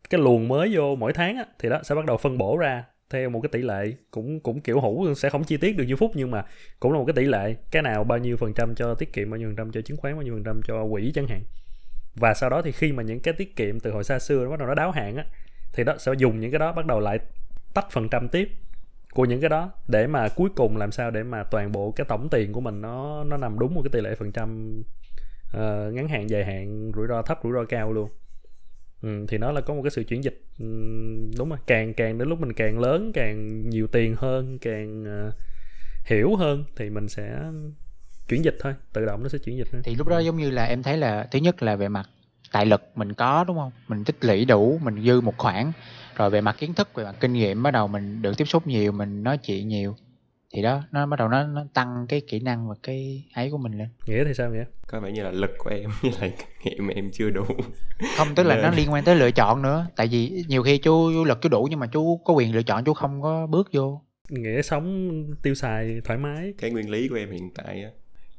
[0.09, 2.85] cái luồng mới vô mỗi tháng á thì đó sẽ bắt đầu phân bổ ra
[3.11, 5.95] theo một cái tỷ lệ cũng cũng kiểu hữu sẽ không chi tiết được như
[5.95, 6.45] phút nhưng mà
[6.79, 7.55] cũng là một cái tỷ lệ.
[7.71, 9.97] Cái nào bao nhiêu phần trăm cho tiết kiệm bao nhiêu phần trăm cho chứng
[9.97, 11.41] khoán bao nhiêu phần trăm cho quỹ chẳng hạn.
[12.15, 14.49] Và sau đó thì khi mà những cái tiết kiệm từ hồi xa xưa nó
[14.49, 15.25] bắt đầu nó đáo hạn á
[15.73, 17.19] thì đó sẽ dùng những cái đó bắt đầu lại
[17.73, 18.49] tách phần trăm tiếp
[19.13, 22.05] của những cái đó để mà cuối cùng làm sao để mà toàn bộ cái
[22.05, 24.79] tổng tiền của mình nó nó nằm đúng một cái tỷ lệ phần trăm
[25.57, 28.09] uh, ngắn hạn dài hạn rủi ro thấp rủi ro cao luôn
[29.01, 30.65] ừ, thì nó là có một cái sự chuyển dịch ừ,
[31.37, 31.59] đúng rồi.
[31.67, 35.33] Càng càng đến lúc mình càng lớn càng nhiều tiền hơn càng uh,
[36.05, 37.39] hiểu hơn thì mình sẽ
[38.27, 39.81] chuyển dịch thôi tự động nó sẽ chuyển dịch thôi.
[39.83, 42.09] thì lúc đó giống như là em thấy là thứ nhất là về mặt
[42.51, 43.71] tài lực mình có đúng không?
[43.87, 45.71] Mình tích lũy đủ mình dư một khoản.
[46.15, 48.67] Rồi về mặt kiến thức về mặt kinh nghiệm bắt đầu mình được tiếp xúc
[48.67, 49.95] nhiều mình nói chuyện nhiều
[50.53, 53.57] thì đó nó bắt đầu nó, nó tăng cái kỹ năng và cái ấy của
[53.57, 53.87] mình lên.
[54.07, 56.87] Nghĩa thì sao nghĩa có vẻ như là lực của em với lại kinh nghiệm
[56.87, 57.45] em chưa đủ.
[58.17, 59.87] Không tức là Nên- nó liên quan tới lựa chọn nữa.
[59.95, 62.63] Tại vì nhiều khi chú, chú lực chú đủ nhưng mà chú có quyền lựa
[62.63, 64.01] chọn chú không có bước vô.
[64.29, 66.53] Nghĩa sống tiêu xài thoải mái.
[66.57, 67.89] Cái nguyên lý của em hiện tại á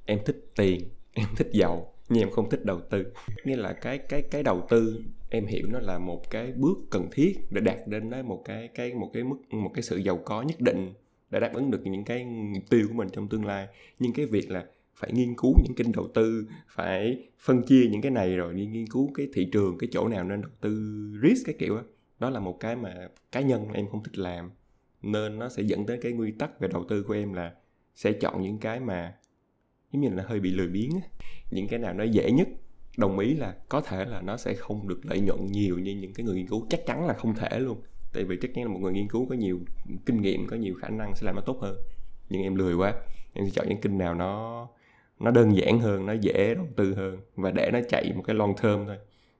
[0.05, 0.81] em thích tiền
[1.12, 3.05] em thích giàu nhưng em không thích đầu tư.
[3.44, 7.09] Nghĩa là cái cái cái đầu tư em hiểu nó là một cái bước cần
[7.12, 10.18] thiết để đạt đến đấy một cái cái một cái mức một cái sự giàu
[10.25, 10.92] có nhất định
[11.33, 13.68] để đáp ứng được những cái mục tiêu của mình trong tương lai.
[13.99, 14.66] Nhưng cái việc là
[14.97, 18.66] phải nghiên cứu những kênh đầu tư, phải phân chia những cái này rồi đi
[18.66, 20.71] nghiên cứu cái thị trường, cái chỗ nào nên đầu tư
[21.23, 21.83] risk cái kiểu đó
[22.18, 24.51] đó là một cái mà cá nhân em không thích làm.
[25.03, 27.53] Nên nó sẽ dẫn tới cái nguyên tắc về đầu tư của em là
[27.95, 29.14] sẽ chọn những cái mà
[29.92, 30.90] giống như là hơi bị lười biếng
[31.51, 32.49] những cái nào nó dễ nhất,
[32.97, 36.12] đồng ý là có thể là nó sẽ không được lợi nhuận nhiều như những
[36.14, 38.70] cái người nghiên cứu, chắc chắn là không thể luôn tại vì chắc chắn là
[38.70, 39.61] một người nghiên cứu có nhiều
[40.07, 41.77] kinh nghiệm có nhiều khả năng sẽ làm nó tốt hơn.
[42.31, 42.94] Nhưng em lười quá
[43.33, 44.68] em sẽ chọn những kênh nào nó
[45.20, 48.37] nó đơn giản hơn nó dễ đầu tư hơn và để nó chạy một cái
[48.37, 48.96] long term thôi.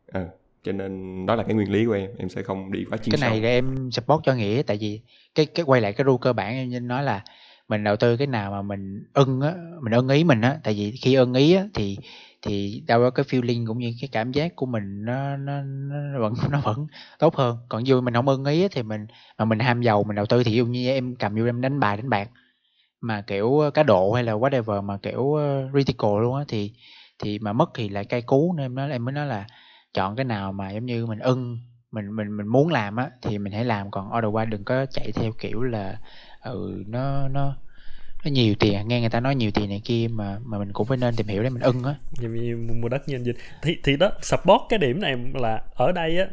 [0.07, 0.29] Ờ,
[0.63, 3.13] cho nên đó là cái nguyên lý của em em sẽ không đi quá chuyên
[3.13, 3.31] cái sâu.
[3.31, 5.01] này để em support cho nghĩa tại vì
[5.35, 7.25] cái cái quay lại cái rule cơ bản em như nói là
[7.69, 10.59] mình đầu tư cái nào mà mình ưng á mình ưng ý mình á.
[10.65, 11.99] Tại vì khi ưng ý á thì
[12.43, 16.21] thì đâu đó cái feeling cũng như cái cảm giác của mình nó nó, nó
[16.21, 16.87] vẫn nó vẫn
[17.19, 17.57] tốt hơn.
[17.69, 19.07] Còn dù mình không ưng ý thì mình
[19.39, 21.81] mà mình ham giàu mình đầu tư thì dụ như em cầm vô em đánh
[21.81, 22.31] bài đánh bạc
[23.01, 26.73] mà kiểu ờ, cá độ hay là whatever mà kiểu ờ, critical luôn á thì
[27.19, 29.47] thì mà mất thì lại cay cú nên em nói em mới nói là
[29.95, 31.59] chọn cái nào mà giống như mình ưng
[31.93, 33.91] mình mình mình muốn làm á thì mình hãy làm.
[33.91, 36.01] Còn otherwise đừng có chạy theo kiểu là
[36.41, 37.57] ừ nó nó
[38.25, 40.87] nó nhiều tiền nghe người ta nói nhiều tiền này kia mà mà mình cũng
[40.87, 41.95] phải nên tìm hiểu để mình ưng á.
[42.81, 46.19] Mua đất như anh Vinh thì thì đó support cái điểm này là ở đây
[46.19, 46.27] á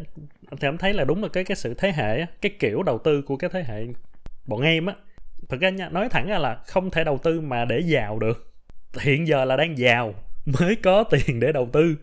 [0.52, 2.97] thì em thấy là đúng là cái cái sự thế hệ á, cái kiểu đầu
[2.97, 3.86] tư của cái thế hệ
[4.47, 4.93] bọn em á.
[5.49, 8.54] Thực ra nha, nói thẳng ra là không thể đầu tư mà để giàu được.
[8.99, 10.13] Hiện giờ là đang giàu
[10.45, 11.95] mới có tiền để đầu tư.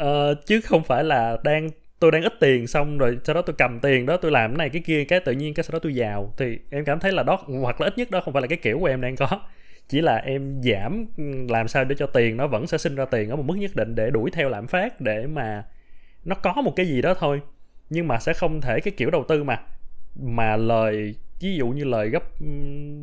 [0.00, 1.68] Uh, chứ không phải là đang
[2.04, 4.56] tôi đang ít tiền xong rồi sau đó tôi cầm tiền đó tôi làm cái
[4.58, 6.34] này cái kia cái tự nhiên cái sau đó tôi giàu.
[6.36, 8.58] Thì em cảm thấy là đó hoặc là ít nhất đó không phải là cái
[8.62, 9.28] kiểu của em đang có.
[9.88, 13.04] Chỉ là em giảm ừ, làm sao để cho tiền nó vẫn sẽ sinh ra
[13.04, 15.64] tiền ở một mức nhất định để đuổi theo lạm phát để mà
[16.24, 17.40] nó có một cái gì đó thôi.
[17.90, 19.60] Nhưng mà sẽ không thể cái kiểu đầu tư mà
[20.22, 22.46] mà lời ví dụ như lời gấp ừ,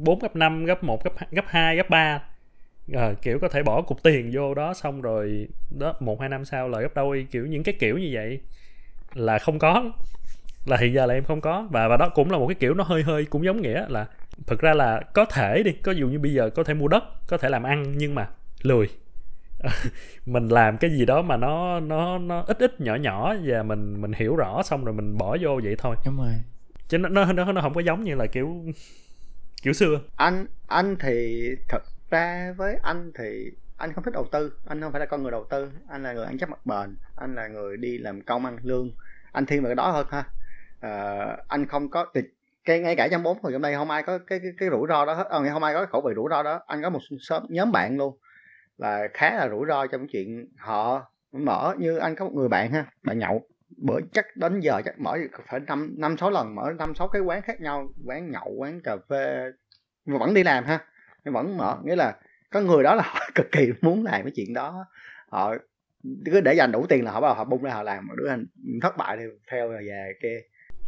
[0.04, 2.22] 4 gấp 5 gấp 1 gấp gấp 2 gấp 3 à,
[2.94, 5.48] ờ, kiểu có thể bỏ cục tiền vô đó xong rồi
[5.80, 8.40] đó một hai năm sau lời gấp đôi kiểu những cái kiểu như vậy
[9.14, 9.92] là không có
[10.66, 11.68] là hiện giờ là em không có.
[11.72, 14.08] Và và đó cũng là một cái kiểu nó hơi hơi cũng giống nghĩa là
[14.48, 17.04] thực ra là có thể đi có dù như bây giờ có thể mua đất
[17.28, 18.30] có thể làm ăn nhưng mà
[18.62, 18.90] lười.
[20.26, 24.02] Mình làm cái gì đó mà nó nó nó ít ít nhỏ nhỏ và mình
[24.02, 25.96] mình hiểu rõ xong rồi mình bỏ vô vậy thôi.
[26.06, 26.34] Đúng rồi.
[26.88, 28.66] Chứ nó nó nó, nó không có giống như là kiểu
[29.62, 30.00] kiểu xưa.
[30.16, 33.52] Anh anh thì thật ra với anh thì
[33.82, 35.72] anh không thích đầu tư anh không phải là con người đầu tư.
[35.90, 38.92] Anh là người ăn chắc mặt bền anh là người đi làm công ăn lương.
[39.32, 40.24] Anh thiên về cái đó hơn ha.
[40.82, 42.22] Ờ, anh không có thì
[42.66, 44.88] cái ngay cả trong bốn người trong đây không ai có cái cái, cái rủi
[44.90, 45.28] ro đó hết.
[45.30, 47.72] À, không ai có cái khẩu vị rủi ro đó anh có một sớm nhóm
[47.72, 48.18] bạn luôn.
[48.78, 52.72] Là khá là rủi ro trong chuyện họ mở như anh có một người bạn
[52.72, 53.42] ha bạn nhậu.
[53.78, 55.18] Bữa chắc đến giờ chắc mở
[55.48, 58.82] phải năm năm sáu lần mở năm sáu cái quán khác nhau quán nhậu quán
[58.84, 59.52] cà phê
[60.06, 60.80] mà vẫn đi làm ha
[61.24, 61.78] vẫn mở.
[61.84, 62.16] Nghĩa là
[62.52, 64.86] có người đó là họ cực kỳ muốn làm cái chuyện đó.
[65.30, 65.56] Họ
[66.26, 68.14] cứ để dành đủ tiền là họ bắt đầu họ bung ra họ làm một
[68.18, 68.46] đứa anh
[68.82, 70.40] thất bại thì theo rồi về kia.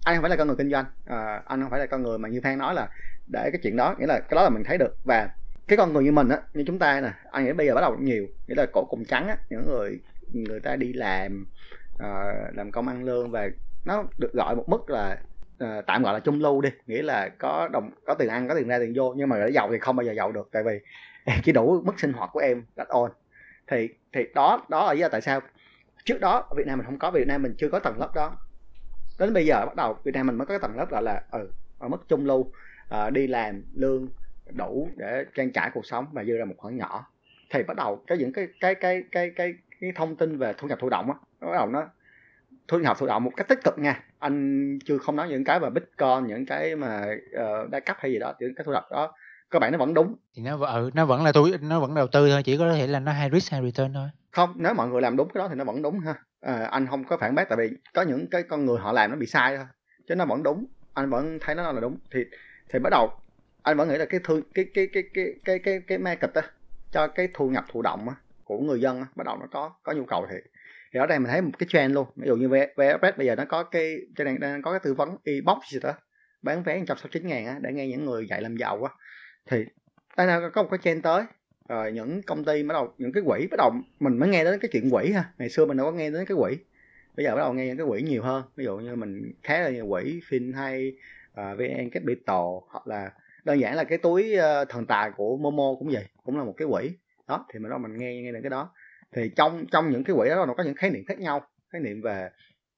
[0.03, 2.17] Anh không phải là con người kinh doanh à, anh không phải là con người
[2.17, 2.89] mà như phan nói là
[3.27, 4.95] để cái chuyện đó nghĩa là cái đó là mình thấy được.
[5.03, 5.29] Và
[5.67, 7.81] cái con người như mình á như chúng ta nè anh nghĩ bây giờ bắt
[7.81, 9.99] đầu nhiều nghĩa là cổ cùng trắng á những người
[10.33, 11.45] người ta đi làm
[11.95, 13.49] uh, làm công ăn lương và
[13.85, 15.17] nó được gọi một mức là
[15.63, 16.69] uh, tạm gọi là trung lưu đi.
[16.87, 19.49] Nghĩa là có đồng có tiền ăn có tiền ra tiền vô nhưng mà để
[19.49, 20.79] giàu thì không bao giờ giàu được tại vì
[21.43, 23.11] chỉ đủ mức sinh hoạt của em that's all.
[23.67, 25.39] Thì thì đó đó là lý do tại sao
[26.05, 28.15] trước đó ở Việt Nam mình không có Việt Nam mình chưa có tầng lớp
[28.15, 28.37] đó.
[29.19, 31.23] Đến bây giờ bắt đầu Việt Nam mình mới có cái tầng lớp gọi là
[31.31, 31.49] ừ,
[31.79, 32.51] ở mức trung lưu
[32.89, 34.07] à, đi làm lương
[34.51, 37.07] đủ để trang trải cuộc sống và dư ra một khoản nhỏ.
[37.49, 40.67] Thì bắt đầu cái những cái cái cái cái cái cái thông tin về thu
[40.67, 41.85] nhập thụ động á bắt đầu nó
[42.67, 44.03] thu nhập thụ động một cách tích cực nha.
[44.19, 47.05] Anh chưa không nói những cái mà bitcoin những cái mà
[47.35, 49.13] uh, đa cấp hay gì đó những cái thu nhập đó
[49.53, 50.15] các bạn nó vẫn đúng.
[50.35, 52.87] Thì nó ừ, nó vẫn là tôi nó vẫn đầu tư thôi chỉ có thể
[52.87, 54.09] là nó high risk high return thôi.
[54.31, 56.15] Không nếu mọi người làm đúng cái đó thì nó vẫn đúng ha.
[56.41, 59.11] À, anh không có phản bác tại vì có những cái con người họ làm
[59.11, 59.65] nó bị sai thôi
[60.07, 60.65] chứ nó vẫn đúng.
[60.93, 61.97] Anh vẫn thấy nó là đúng.
[62.11, 62.25] Thì
[62.69, 63.11] thì bắt đầu
[63.63, 66.41] anh vẫn nghĩ là cái thương cái cái cái cái cái cái cái market á
[66.91, 69.71] cho cái thu nhập thụ động á của người dân á bắt đầu nó có
[69.83, 70.37] có nhu cầu thì
[70.93, 72.07] thì ở đây mình thấy một cái trend luôn.
[72.15, 74.93] Ví dụ như VFS bây giờ nó có cái trên này đang có cái tư
[74.93, 75.93] vấn e-box gì đó
[76.41, 78.91] bán vé 169 ngàn á để nghe những người dạy làm giàu á
[79.45, 79.65] thì
[80.17, 81.23] đây có một cái trend tới?
[81.69, 84.59] Rồi những công ty bắt đầu những cái quỹ bắt đầu mình mới nghe đến
[84.59, 85.33] cái chuyện quỹ ha.
[85.37, 86.57] Ngày xưa mình đâu có nghe đến cái quỹ.
[87.15, 88.43] Bây giờ bắt đầu nghe những cái quỹ nhiều hơn.
[88.55, 90.93] Ví dụ như mình khá là nhiều quỹ fin hay
[91.33, 93.11] à, uh, vn capital hoặc là
[93.43, 96.53] đơn giản là cái túi uh, thần tài của momo cũng vậy cũng là một
[96.57, 96.91] cái quỹ.
[97.27, 98.69] Đó thì mình đó mình nghe nghe được cái đó.
[99.15, 101.47] Thì trong trong những cái quỹ đó nó có những khái niệm khác nhau.
[101.69, 102.29] Khái niệm về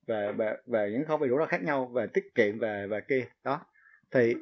[0.08, 3.02] về về, về những không bị rủi ro khác nhau về tiết kiệm về về
[3.02, 3.26] kia.
[3.44, 3.62] Đó.
[4.12, 4.36] Thì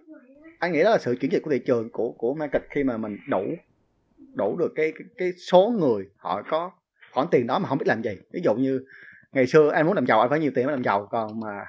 [0.64, 2.98] anh nghĩ đó là sự chuyển dịch của thị trường của của market khi mà
[2.98, 3.44] mình đủ
[4.34, 6.72] đủ được cái cái, cái số người họ có
[7.12, 8.18] khoản tiền đó mà không biết làm gì.
[8.34, 8.86] Ví dụ như
[9.32, 11.66] ngày xưa anh muốn làm giàu anh phải nhiều tiền mới làm giàu còn mà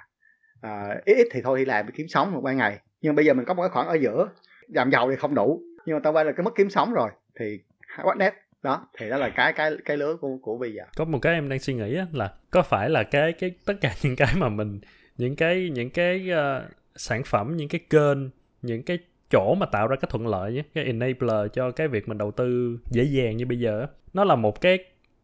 [0.60, 2.78] à, ít ít thì thôi đi làm kiếm sống một ban ngày.
[3.00, 4.28] Nhưng bây giờ mình có một cái khoản ở giữa
[4.68, 7.10] làm giàu thì không đủ nhưng mà tao quay là cái mức kiếm sống rồi
[7.40, 7.60] thì
[8.02, 10.84] quá nét đó thì đó là cái cái cái lứa của của bây giờ.
[10.96, 13.74] Có một cái em đang suy nghĩ á, là có phải là cái cái tất
[13.80, 14.80] cả những cái mà mình
[15.16, 18.18] những cái những cái uh, sản phẩm những cái kênh
[18.64, 18.98] những cái
[19.30, 22.30] chỗ mà tạo ra cái thuận lợi nhé, cái enabler cho cái việc mình đầu
[22.30, 24.78] tư dễ dàng như bây giờ nó là một cái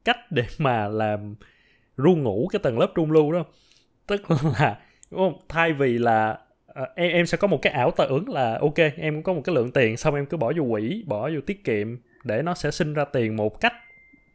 [0.04, 1.34] cách để mà làm
[1.96, 3.44] ru ngủ cái tầng lớp trung lưu đó.
[4.06, 4.80] Tức là
[5.10, 5.40] đúng không?
[5.48, 9.22] thay vì là ờ, em em sẽ có một cái ảo tưởng là, ok, em
[9.22, 11.98] có một cái lượng tiền, xong em cứ bỏ vô quỹ, bỏ vô tiết kiệm
[12.24, 13.74] để nó sẽ sinh ra tiền một cách,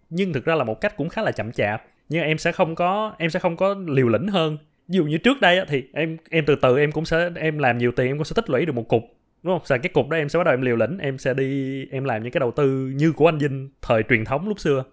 [0.10, 1.84] nhưng thực ra là một cách cũng khá là chậm chạp.
[2.10, 4.58] Nhưng em sẽ không có, em sẽ không có liều lĩnh hơn
[4.88, 7.78] ví dụ như trước đây thì em em từ từ em cũng sẽ em làm
[7.78, 9.04] nhiều tiền em cũng sẽ tích lũy được một cục
[9.44, 9.66] đúng không?
[9.66, 12.04] Sau cái cục đó em sẽ bắt đầu em liều lĩnh, em sẽ đi em
[12.04, 14.84] làm những cái đầu tư như của anh Vinh thời truyền thống lúc xưa.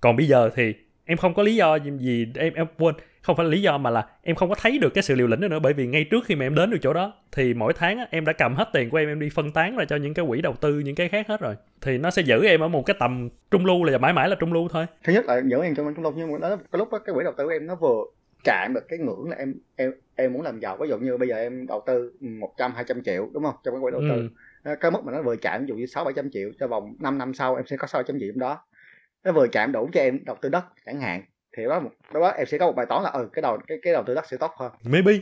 [0.00, 0.74] Còn bây giờ thì
[1.04, 3.90] em không có lý do gì em em quên không phải là lý do mà
[3.90, 6.04] là em không có thấy được cái sự liều lĩnh nữa, nữa bởi vì ngay
[6.04, 8.54] trước khi mà em đến được chỗ đó thì mỗi tháng á, em đã cầm
[8.54, 10.78] hết tiền của em em đi phân tán ra cho những cái quỹ đầu tư
[10.78, 13.66] những cái khác hết rồi thì nó sẽ giữ em ở một cái tầm trung
[13.66, 16.04] lưu là mãi mãi là trung lưu thôi thứ nhất là giữ em trong trung
[16.04, 18.04] lưu nhưng mà đó cái lúc đó cái quỹ đầu tư của em nó vừa
[18.44, 20.76] chạm được cái ngưỡng là em em em muốn làm giàu.
[20.76, 23.54] Ví dụ như bây giờ em đầu tư 100 200 triệu đúng không?
[23.64, 24.28] Trong cái quỹ đầu tư.
[24.64, 24.76] Ừ.
[24.80, 26.96] cái mức mà nó vừa chạm ví dụ như sáu bảy trăm triệu cho vòng
[27.00, 28.58] 5 năm sau em sẽ có sáu trăm triệu đó.
[29.24, 31.22] Nó vừa chạm đủ cho em đầu tư đất chẳng hạn.
[31.56, 31.80] Thì đó
[32.14, 34.02] đó, đó em sẽ có một bài toán là ừ cái đầu cái cái đầu
[34.06, 34.72] tư đất sẽ tốt hơn.
[34.84, 35.12] Maybe.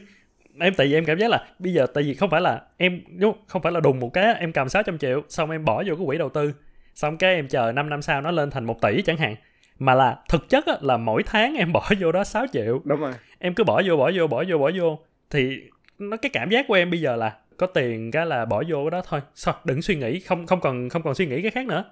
[0.61, 3.01] Em tại vì em cảm giác là bây giờ tại vì không phải là em
[3.19, 5.95] đúng không phải là đùng một cái em cầm 600 triệu xong em bỏ vô
[5.97, 6.53] cái quỹ đầu tư.
[6.95, 9.35] Xong cái em chờ 5 năm sau nó lên thành một tỷ chẳng hạn
[9.79, 12.81] mà là thực chất á, là mỗi tháng em bỏ vô đó 6 triệu.
[12.85, 13.13] Đúng rồi.
[13.39, 14.99] Em cứ bỏ vô bỏ vô bỏ vô bỏ vô.
[15.31, 15.61] Thì
[15.99, 18.85] nó cái cảm giác của em bây giờ là có tiền cái là bỏ vô
[18.85, 19.21] cái đó thôi.
[19.35, 19.55] Sao?
[19.65, 21.85] Đừng suy nghĩ không không còn không còn suy nghĩ cái khác nữa.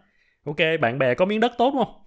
[0.44, 2.02] Ok bạn bè có miếng đất tốt đúng không?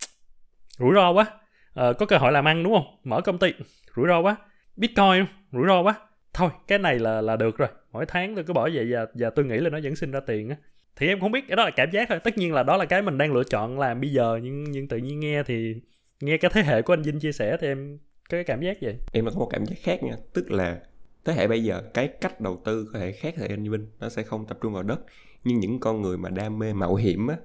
[0.80, 1.26] Rủi ro quá.
[1.74, 3.00] Ờ, có cơ hội làm ăn đúng không?
[3.04, 3.54] Mở công ty.
[3.96, 4.36] Rủi ro quá.
[4.76, 5.96] Bitcoin rủi ro quá.
[6.34, 7.70] Thôi cái này là là được rồi.
[7.92, 10.20] Mỗi tháng tôi cứ bỏ vậy và và tôi nghĩ là nó vẫn sinh ra
[10.20, 10.56] tiền á
[10.98, 12.20] thì em không biết cái đó là cảm giác thôi.
[12.24, 14.88] Tất nhiên là đó là cái mình đang lựa chọn làm bây giờ nhưng nhưng
[14.88, 15.76] tự nhiên nghe thì
[16.22, 17.98] nghe cái thế hệ của anh Vinh chia sẻ thì em
[18.30, 20.16] có cái cảm giác vậy em nó có một cảm giác khác nha.
[20.34, 20.80] Tức là
[21.26, 23.88] thế hệ bây giờ cái cách đầu tư có thể khác thế hệ anh Vinh
[24.00, 25.00] nó sẽ không tập trung vào đất.
[25.43, 27.38] Nhưng những con người mà đam mê mạo hiểm á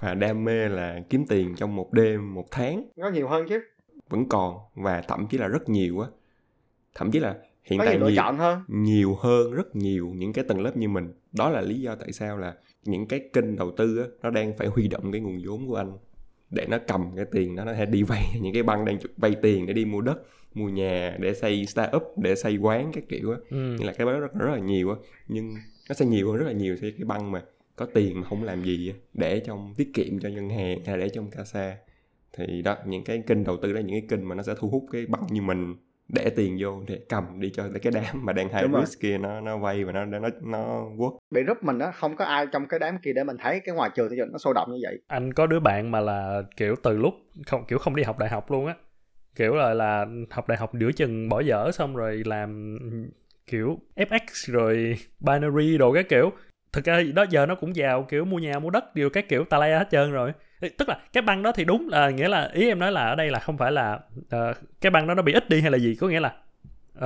[0.00, 3.60] và đam mê là kiếm tiền trong một đêm một tháng có nhiều hơn chứ.
[4.08, 6.08] vẫn còn và thậm chí là rất nhiều á.
[6.94, 8.62] Thậm chí là hiện có tại nhiều nhiều chọn hơn.
[8.68, 11.12] nhiều hơn rất nhiều những cái tầng lớp như mình.
[11.32, 12.54] Đó là lý do tại sao là
[12.88, 15.76] những cái kênh đầu tư á, nó đang phải huy động cái nguồn vốn của
[15.76, 15.98] anh
[16.50, 19.36] để nó cầm cái tiền đó nó hay đi vay những cái băng đang vay
[19.42, 20.18] tiền để đi mua đất
[20.54, 23.38] mua nhà để xây startup để xây quán các kiểu á.
[23.50, 23.76] Ừ.
[23.78, 24.96] như là cái đó rất, rất là nhiều á.
[25.28, 25.54] Nhưng
[25.88, 27.42] nó sẽ nhiều hơn rất là nhiều so với cái băng mà
[27.76, 31.08] có tiền mà không làm gì để trong tiết kiệm cho ngân hàng hay để
[31.08, 31.76] trong casa
[32.32, 34.68] thì đó những cái kênh đầu tư đó những cái kênh mà nó sẽ thu
[34.68, 35.76] hút cái băng như mình
[36.08, 38.84] để tiền vô để cầm đi cho cái đám mà đang rồi.
[38.84, 40.58] risk kia nó nó vay và nó nó nó
[40.96, 43.60] work bị group mình á không có ai trong cái đám kia để mình thấy
[43.60, 44.98] cái ngoài trường thì nó sôi động như vậy.
[45.06, 47.14] Anh có đứa bạn mà là kiểu từ lúc
[47.46, 48.74] không kiểu không đi học đại học luôn á.
[49.36, 52.78] Kiểu là là học đại học giữa chừng bỏ dở xong rồi làm
[53.46, 56.30] kiểu FX rồi binary đồ cái kiểu
[56.72, 59.44] thực ra đó giờ nó cũng giàu kiểu mua nhà mua đất đều các kiểu
[59.44, 60.32] tà la hết trơn rồi.
[60.78, 63.14] Tức là cái băng đó thì đúng là nghĩa là ý em nói là ở
[63.14, 65.78] đây là không phải là uh, cái băng đó nó bị ít đi hay là
[65.78, 66.34] gì có nghĩa là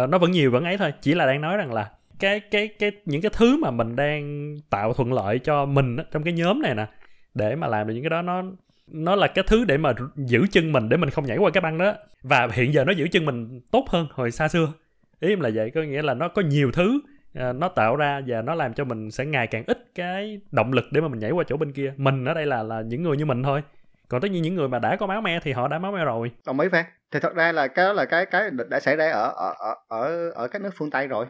[0.02, 0.92] uh, nó vẫn nhiều vẫn ấy thôi.
[1.00, 4.54] Chỉ là đang nói rằng là cái cái cái những cái thứ mà mình đang
[4.70, 6.86] tạo thuận lợi cho mình đó, trong cái nhóm này nè
[7.34, 8.42] để mà làm được những cái đó nó
[8.86, 11.60] nó là cái thứ để mà giữ chân mình để mình không nhảy qua cái
[11.60, 11.94] băng đó.
[12.22, 14.72] Và hiện giờ nó giữ chân mình tốt hơn hồi xa xưa.
[15.20, 17.00] Ý em là vậy có nghĩa là nó có nhiều thứ
[17.34, 20.72] à, nó tạo ra và nó làm cho mình sẽ ngày càng ít cái động
[20.72, 21.94] lực để mà mình nhảy qua chỗ bên kia.
[21.96, 23.62] Mình ở đây là là những người như mình thôi.
[24.08, 26.04] Còn tất nhiên những người mà đã có máu me thì họ đã máu me
[26.04, 26.30] rồi.
[26.46, 26.84] Đồng ý phan.
[27.10, 29.74] Thì thật ra là cái đó là cái cái đã xảy ra ở ở ở
[29.88, 31.26] ở, ở các nước phương tây rồi.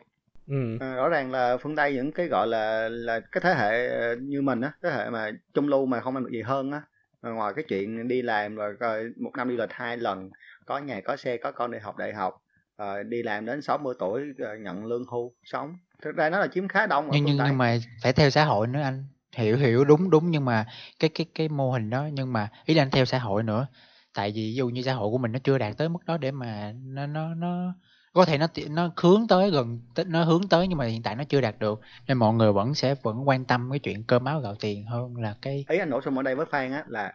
[0.48, 0.76] Ừ.
[0.80, 4.16] À, rõ ràng là phương tây những cái gọi là là cái thế hệ ờ,
[4.16, 6.82] như mình á thế hệ mà trung lưu mà không làm được gì hơn á.
[7.22, 10.30] Ngoài cái chuyện đi làm rồi một năm đi lịch hai lần
[10.66, 12.42] có nhà có xe có con đi học đại học
[12.76, 16.46] ờ, đi làm đến 60 tuổi ờ, nhận lương hưu sống thực ra nó là
[16.46, 17.48] chiếm khá đông ở nhưng nhưng tây.
[17.48, 19.04] nhưng mà phải theo xã hội nữa anh.
[19.36, 20.66] Hiểu hiểu đúng đúng nhưng mà
[20.98, 23.66] cái cái cái mô hình đó nhưng mà ý là anh theo xã hội nữa.
[24.14, 26.18] Tại vì ví dụ như xã hội của mình nó chưa đạt tới mức đó
[26.18, 27.74] để mà nó nó nó
[28.12, 31.24] có thể nó nó hướng tới gần nó hướng tới nhưng mà hiện tại nó
[31.24, 31.80] chưa đạt được.
[32.08, 35.16] Nên mọi người vẫn sẽ vẫn quan tâm cái chuyện cơm áo gạo tiền hơn
[35.16, 37.12] là cái ý anh nổ xung ở đây với Phan á là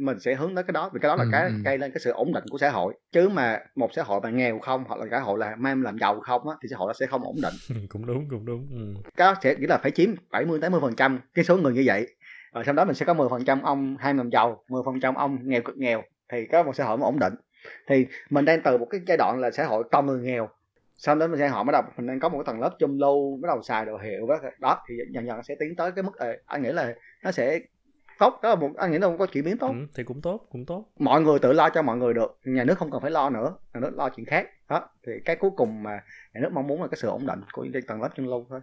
[0.00, 1.52] mình sẽ hướng tới cái đó vì cái đó là Ừ, cái ừ.
[1.64, 2.94] gây lên cái sự ổn định của xã hội.
[3.12, 5.98] Chứ mà một xã hội mà nghèo không hoặc là xã hội là mang làm
[5.98, 7.86] giàu không á thì xã hội nó sẽ không ổn định.
[7.88, 9.00] Cũng đúng cũng đúng ừ.
[9.16, 11.82] cái đó sẽ nghĩa là phải chiếm 70 80 phần trăm cái số người như
[11.86, 12.06] vậy.
[12.54, 15.00] Rồi sau đó mình sẽ có 10 phần trăm ông ham làm giàu 10 phần
[15.00, 17.34] trăm ông nghèo cực nghèo thì có một xã hội mà ổn định.
[17.88, 20.48] Thì mình đang từ một cái giai đoạn là xã hội toàn người nghèo.
[20.94, 22.98] Sau đó mình sẽ họ bắt đầu mình đang có một cái tầng lớp trung
[22.98, 25.92] lưu bắt đầu xài đồ hiệu đó, đó thì dần dần nó sẽ tiến tới
[25.92, 26.94] cái mức ờ, anh nghĩ là
[27.24, 27.60] nó sẽ
[28.20, 29.68] tốt đó là một anh nghĩ là một có chuyển biến tốt.
[29.68, 30.84] Ừ thì cũng tốt cũng tốt.
[30.98, 33.54] Mọi người tự lo cho mọi người được nhà nước không cần phải lo nữa
[33.74, 34.48] nhà nước lo chuyện khác.
[34.68, 36.04] Đó thì cái cuối cùng mà
[36.34, 38.46] nhà nước mong muốn là cái sự ổn định của những tầng lớp trung lưu
[38.48, 38.60] thôi.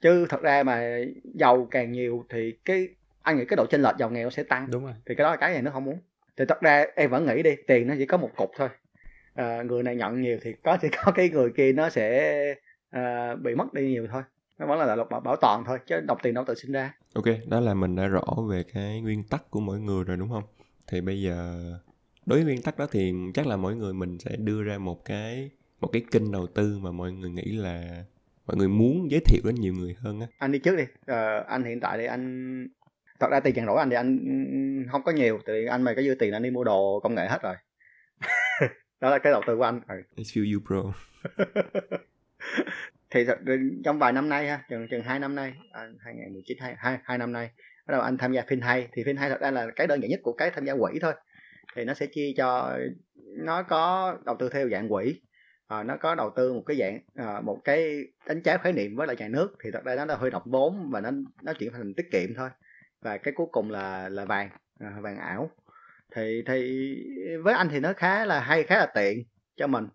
[0.00, 0.98] Chứ thật ra mà
[1.34, 2.88] giàu càng nhiều thì cái
[3.22, 4.70] anh nghĩ cái độ chênh lệch giàu nghèo sẽ tăng.
[4.70, 4.94] Đúng rồi.
[5.06, 5.98] Thì cái đó là cái nhà nước không muốn.
[6.36, 8.68] Thì thật ra em vẫn nghĩ đi tiền nó chỉ có một cục thôi.
[9.34, 12.54] À, người này nhận nhiều thì có chỉ có cái người kia nó sẽ
[12.90, 14.22] à, bị mất đi nhiều thôi.
[14.58, 16.92] Nó vẫn là lục bảo, bảo toàn thôi chứ độc tiền đâu tự sinh ra
[17.14, 20.28] ok đó là mình đã rõ về cái nguyên tắc của mỗi người rồi đúng
[20.28, 20.44] không?
[20.86, 21.60] Thì bây giờ
[22.26, 25.04] đối với nguyên tắc đó thì chắc là mỗi người mình sẽ đưa ra một
[25.04, 25.50] cái
[25.80, 28.04] một cái kênh đầu tư mà mọi người nghĩ là
[28.46, 30.26] mọi người muốn giới thiệu đến nhiều người hơn á.
[30.38, 30.84] Anh đi trước đi.
[31.06, 32.66] Ờ, anh hiện tại thì anh
[33.20, 34.18] thật ra tiền chặn rỗi anh thì anh
[34.90, 37.26] không có nhiều thì anh mà có dư tiền anh đi mua đồ công nghệ
[37.28, 37.54] hết rồi.
[39.00, 39.80] Đó là cái đầu tư của anh.
[39.88, 40.02] Ừ.
[40.16, 40.92] I feel you bro
[43.10, 43.38] thì thật,
[43.84, 47.18] trong vài năm nay ha chừng chừng hai năm nay à, 2019 hai, hai, hai
[47.18, 47.50] năm nay
[47.86, 48.88] bắt đầu anh tham gia phim hay.
[48.92, 50.98] Thì phim hay thật ra là cái đơn giản nhất của cái tham gia quỹ
[51.00, 51.12] thôi.
[51.76, 52.78] Thì nó sẽ chia cho
[53.16, 55.20] nó có đầu tư theo dạng quỹ
[55.66, 58.96] à, nó có đầu tư một cái dạng à, một cái đánh giá khái niệm
[58.96, 59.56] với lại nhà nước.
[59.64, 61.10] Thì thật ra nó là hơi động vốn và nó
[61.42, 62.50] nó chuyển thành tiết kiệm thôi.
[63.00, 65.50] Và cái cuối cùng là là vàng à, vàng ảo.
[66.14, 66.94] Thì thì
[67.44, 69.24] với anh thì nó khá là hay khá là tiện
[69.56, 69.88] cho mình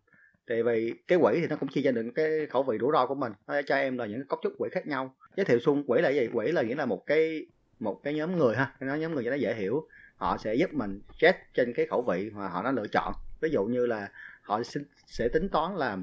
[0.50, 3.06] thì vì cái quỹ thì nó cũng chia ra được cái khẩu vị rủi ro
[3.06, 3.34] của mình.
[3.48, 5.16] Nó cho em là những cấu trúc quỹ khác nhau.
[5.38, 6.30] Giới thiệu xung quỹ là gì?
[6.34, 7.46] Quỹ là nghĩa là một cái
[7.80, 8.76] một cái nhóm người ha.
[8.80, 9.88] Cái nhóm người cho nó dễ hiểu.
[10.16, 13.14] Họ sẽ giúp mình check trên cái khẩu vị mà họ đã lựa chọn.
[13.42, 14.10] Ví dụ như là
[14.42, 15.98] họ sẽ, sẽ tính toán là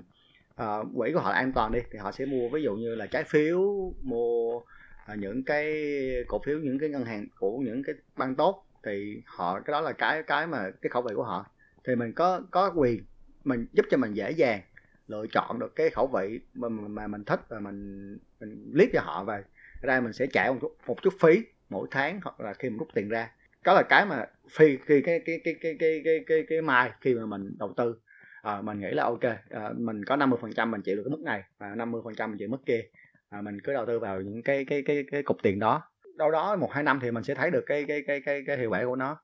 [0.62, 2.48] uh, quỹ của họ là an toàn đi thì họ sẽ mua.
[2.48, 3.60] Ví dụ như là trái phiếu
[4.02, 5.84] mua uh, những cái
[6.28, 9.80] cổ phiếu những cái ngân hàng của những cái ban tốt thì họ cái đó
[9.80, 11.46] là cái cái mà cái khẩu vị của họ.
[11.84, 13.04] Thì mình có có quyền
[13.44, 14.60] mình giúp cho mình dễ dàng
[15.06, 19.00] lựa chọn được cái khẩu vị mà, mà mình thích và mình mình clip cho
[19.00, 19.42] họ về
[19.82, 22.78] ra mình sẽ trả một chút, một chút phí mỗi tháng hoặc là khi mình
[22.78, 23.30] rút tiền ra
[23.64, 26.90] đó là cái mà phi khi cái cái cái cái cái cái cái, cái mai
[27.00, 27.96] khi mà mình đầu tư
[28.42, 31.10] à, mình nghĩ là ok à, mình có 50 phần trăm mình chịu được cái
[31.10, 32.82] mức này và 50 phần trăm mình chịu mức kia
[33.28, 35.82] à, mình cứ đầu tư vào những cái cái cái cái cục tiền đó
[36.16, 38.58] đâu đó một hai năm thì mình sẽ thấy được cái cái cái cái, cái
[38.58, 39.16] hiệu quả của nó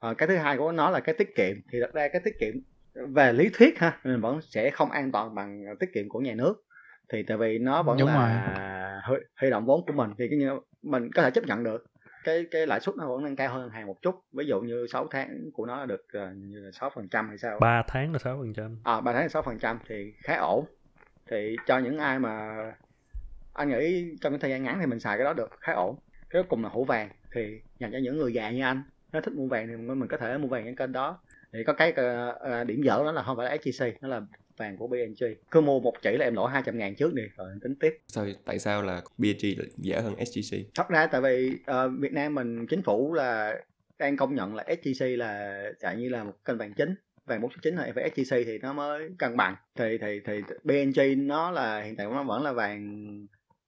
[0.00, 2.38] à, cái thứ hai của nó là cái tiết kiệm thì thật ra cái tiết
[2.40, 2.54] kiệm
[2.96, 6.34] về lý thuyết ha mình vẫn sẽ không an toàn bằng tiết kiệm của nhà
[6.34, 6.62] nước.
[7.12, 10.38] Thì tại vì nó vẫn Đúng là huy, huy động vốn của mình thì cái
[10.38, 11.86] như mình có thể chấp nhận được.
[12.24, 14.14] Cái cái lãi suất nó vẫn nâng cao hơn ngân hàng một chút.
[14.32, 17.28] Ví dụ như 6 tháng của nó là được uh, như là sáu phần trăm
[17.28, 17.58] hay sao?
[17.60, 20.66] 3 tháng là 6% à ba tháng là sáu phần trăm thì khá ổn.
[21.30, 22.56] Thì cho những ai mà
[23.52, 25.98] anh nghĩ trong cái thời gian ngắn thì mình xài cái đó được khá ổn.
[26.30, 27.08] Cái cuối cùng là hũ vàng.
[27.32, 28.82] Thì dành cho những người già như anh.
[29.12, 31.18] Nó thích mua vàng thì mình mình có thể mua vàng trên kênh đó
[31.52, 34.20] thì có cái uh, điểm dở đó là không phải là SGC nó là
[34.56, 37.48] vàng của BNG cứ mua một chỉ là em lỗ 200 ngàn trước đi rồi
[37.62, 37.98] tính tiếp.
[38.06, 42.34] Sao tại sao là BNG dễ hơn SGC thật ra tại vì uh, Việt Nam
[42.34, 43.54] mình chính phủ là
[43.98, 46.94] đang công nhận là SGC là dạng như là một kênh vàng chính.
[47.26, 49.56] Vàng 4.9 này phải SGC thì nó mới cân bằng.
[49.74, 53.06] Thì thì thì BNG nó là hiện tại nó vẫn là vàng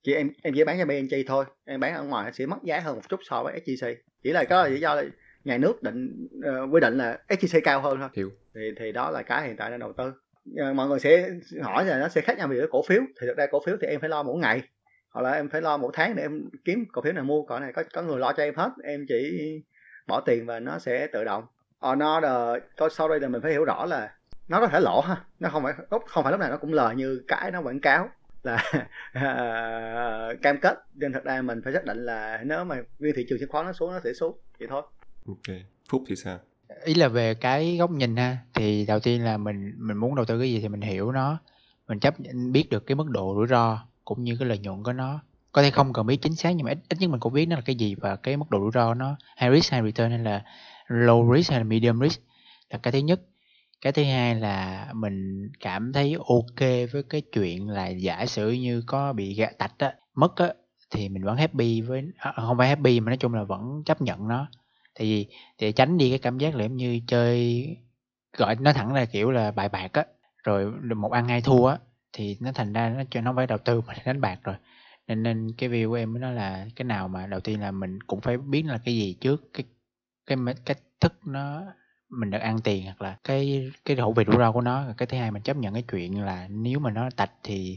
[0.03, 1.45] chỉ em em chỉ bán cho BNG thôi.
[1.65, 3.87] Em bán ở ngoài sẽ mất giá hơn một chút so với SGC
[4.23, 5.03] chỉ là có lý do là
[5.43, 8.09] nhà nước định uh, quy định là SGC cao hơn thôi.
[8.13, 8.31] Hiểu.
[8.55, 10.13] Thì thì đó là cái hiện tại đang đầu tư.
[10.69, 11.29] Uh, mọi người sẽ
[11.61, 13.01] hỏi là nó sẽ khác nhau về cổ phiếu.
[13.21, 14.61] Thì thực ra cổ phiếu thì em phải lo mỗi ngày.
[15.09, 17.43] Hoặc là em phải lo mỗi tháng để em kiếm cổ phiếu nào mua.
[17.43, 19.39] Còn này có có người lo cho em hết em chỉ
[20.07, 21.43] bỏ tiền và nó sẽ tự động.
[21.79, 24.15] On order có sau đây là mình phải hiểu rõ là
[24.47, 25.17] nó có thể lỗ ha.
[25.39, 27.81] Nó không phải lúc không phải lúc nào nó cũng lời như cái nó quảng
[27.81, 28.09] cáo
[28.43, 28.63] là
[29.17, 30.83] uh, cam kết.
[30.93, 33.65] Nên thật ra mình phải xác định là nếu mà nguyên thị trường chứng khoán
[33.65, 34.37] nó xuống nó sẽ xuống.
[34.59, 34.81] Vậy thôi
[35.29, 35.57] ok.
[35.89, 36.39] Phúc thì sao?
[36.83, 40.25] Ý là về cái góc nhìn ha thì đầu tiên là mình mình muốn đầu
[40.25, 41.37] tư cái gì thì mình hiểu nó.
[41.87, 44.83] Mình chấp nhận biết được cái mức độ rủi ro cũng như cái lợi nhuận
[44.83, 45.19] của nó.
[45.51, 47.45] Có thể không cần biết chính xác nhưng mà ít, ít nhất mình cũng biết
[47.45, 49.15] nó là cái gì và cái mức độ rủi ro nó.
[49.41, 50.43] High risk high return hay là
[50.87, 52.21] low risk hay là medium risk
[52.69, 53.21] là cái thứ nhất.
[53.81, 56.59] Cái thứ hai là mình cảm thấy ok
[56.91, 60.53] với cái chuyện là giả sử như có bị gạ tạch á mất á
[60.91, 64.01] thì mình vẫn happy với à, không phải happy mà nói chung là vẫn chấp
[64.01, 64.47] nhận nó
[64.95, 65.27] tại vì
[65.59, 67.67] để tránh đi cái cảm giác là em như chơi,
[68.37, 70.03] gọi nó thẳng là kiểu là bài bạc á,
[70.43, 71.77] rồi một ăn hai thua á,
[72.13, 74.55] thì nó thành ra nó cho, nó phải đầu tư mà đánh bạc rồi.
[75.07, 78.03] Nên nên cái view của em nó là cái nào mà đầu tiên là mình
[78.03, 79.63] cũng phải biết là cái gì trước, cái
[80.25, 81.63] cái cách thức nó
[82.09, 84.85] mình được ăn tiền hoặc là cái cái hậu vị rủi ro của nó.
[84.97, 87.75] Cái thứ hai mình chấp nhận cái chuyện là nếu mà nó tạch thì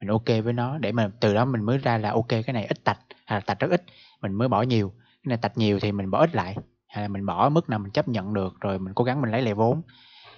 [0.00, 0.78] mình ok với nó.
[0.78, 3.40] Để mà từ đó mình mới ra là ok cái này ít tạch, hay là
[3.40, 3.82] tạch rất ít,
[4.22, 4.92] mình mới bỏ nhiều
[5.24, 6.56] cái này tạch nhiều thì mình bỏ ít lại.
[6.88, 9.30] Hay là mình bỏ mức nào mình chấp nhận được, rồi mình cố gắng mình
[9.30, 9.82] lấy lại vốn.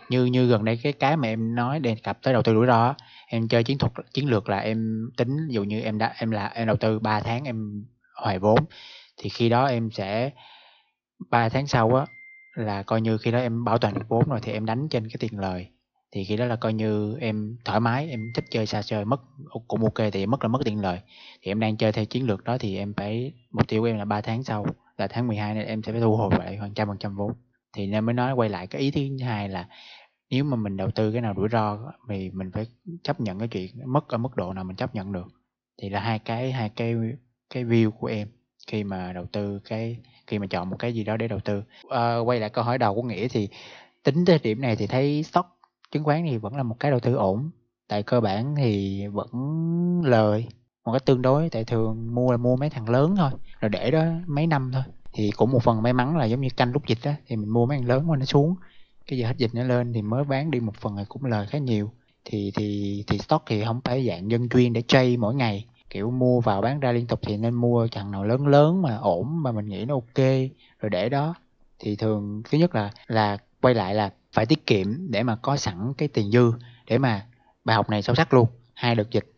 [0.08, 2.66] Như như gần đây cái cái mà em nói đề cập tới đầu tư rủi
[2.66, 2.94] ro
[3.26, 6.30] em chơi chiến thuật, chiến lược là em tính, ví dụ như em đã, em
[6.30, 7.84] là, em đầu tư 3 tháng em
[8.22, 8.58] hoài vốn,
[9.16, 10.30] thì khi đó em sẽ
[11.30, 12.06] 3 tháng sau á,
[12.54, 15.08] là coi như khi đó em bảo toàn được vốn rồi thì em đánh trên
[15.08, 15.66] cái tiền lời
[16.14, 19.20] thì khi đó là coi như em thoải mái em thích chơi xa chơi mất
[19.68, 21.00] cũng ok thì mất là mất tiền lời
[21.42, 23.98] thì em đang chơi theo chiến lược đó thì em phải mục tiêu của em
[23.98, 24.66] là 3 tháng sau
[24.98, 27.32] là tháng 12 nên em sẽ phải thu hồi lại khoảng trăm phần trăm vốn.
[27.76, 29.68] Thì nên mới nói quay lại cái ý thứ hai là
[30.30, 32.66] nếu mà mình đầu tư cái nào rủi ro thì mình phải
[33.02, 35.26] chấp nhận cái chuyện mất ở mức độ nào mình chấp nhận được.
[35.82, 36.94] Thì là hai cái hai cái
[37.50, 38.28] cái view của em
[38.66, 39.96] khi mà đầu tư cái
[40.26, 41.62] khi mà chọn một cái gì đó để đầu tư.
[41.90, 43.48] À, quay lại câu hỏi đầu của nghĩa thì
[44.02, 45.53] tính tới điểm này thì thấy stock
[45.94, 47.50] chứng khoán thì vẫn là một cái đầu tư ổn,
[47.88, 49.30] tại cơ bản thì vẫn
[50.04, 50.46] lời,
[50.84, 53.30] một cái tương đối, tại thường mua là mua mấy thằng lớn thôi,
[53.60, 54.82] rồi để đó mấy năm thôi.
[55.12, 57.48] Thì cũng một phần may mắn là giống như canh lúc dịch á, thì mình
[57.48, 58.54] mua mấy thằng lớn mà nó xuống.
[59.06, 61.46] Cái giờ hết dịch nó lên thì mới bán đi một phần thì cũng lời
[61.46, 61.90] khá nhiều.
[62.24, 65.66] Thì thì thì stock thì không phải dạng dân chuyên để trade mỗi ngày.
[65.90, 68.96] Kiểu mua vào bán ra liên tục thì nên mua thằng nào lớn lớn mà
[68.96, 70.24] ổn, mà mình nghĩ nó ok,
[70.78, 71.34] rồi để đó.
[71.78, 75.56] Thì thường thứ nhất là là quay lại là phải tiết kiệm để mà có
[75.56, 76.52] sẵn cái tiền dư
[76.86, 77.26] để mà
[77.64, 78.48] bài học này sâu sắc luôn.
[78.74, 79.32] Hai đợt dịch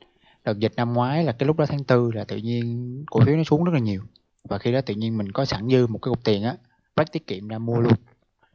[0.44, 3.36] đợt dịch năm ngoái là cái lúc đó tháng tư là tự nhiên cổ phiếu
[3.36, 4.02] nó xuống rất là nhiều.
[4.48, 6.54] Và khi đó tự nhiên mình có sẵn dư một cái cục tiền á
[6.96, 7.92] bắt tiết kiệm ra mua luôn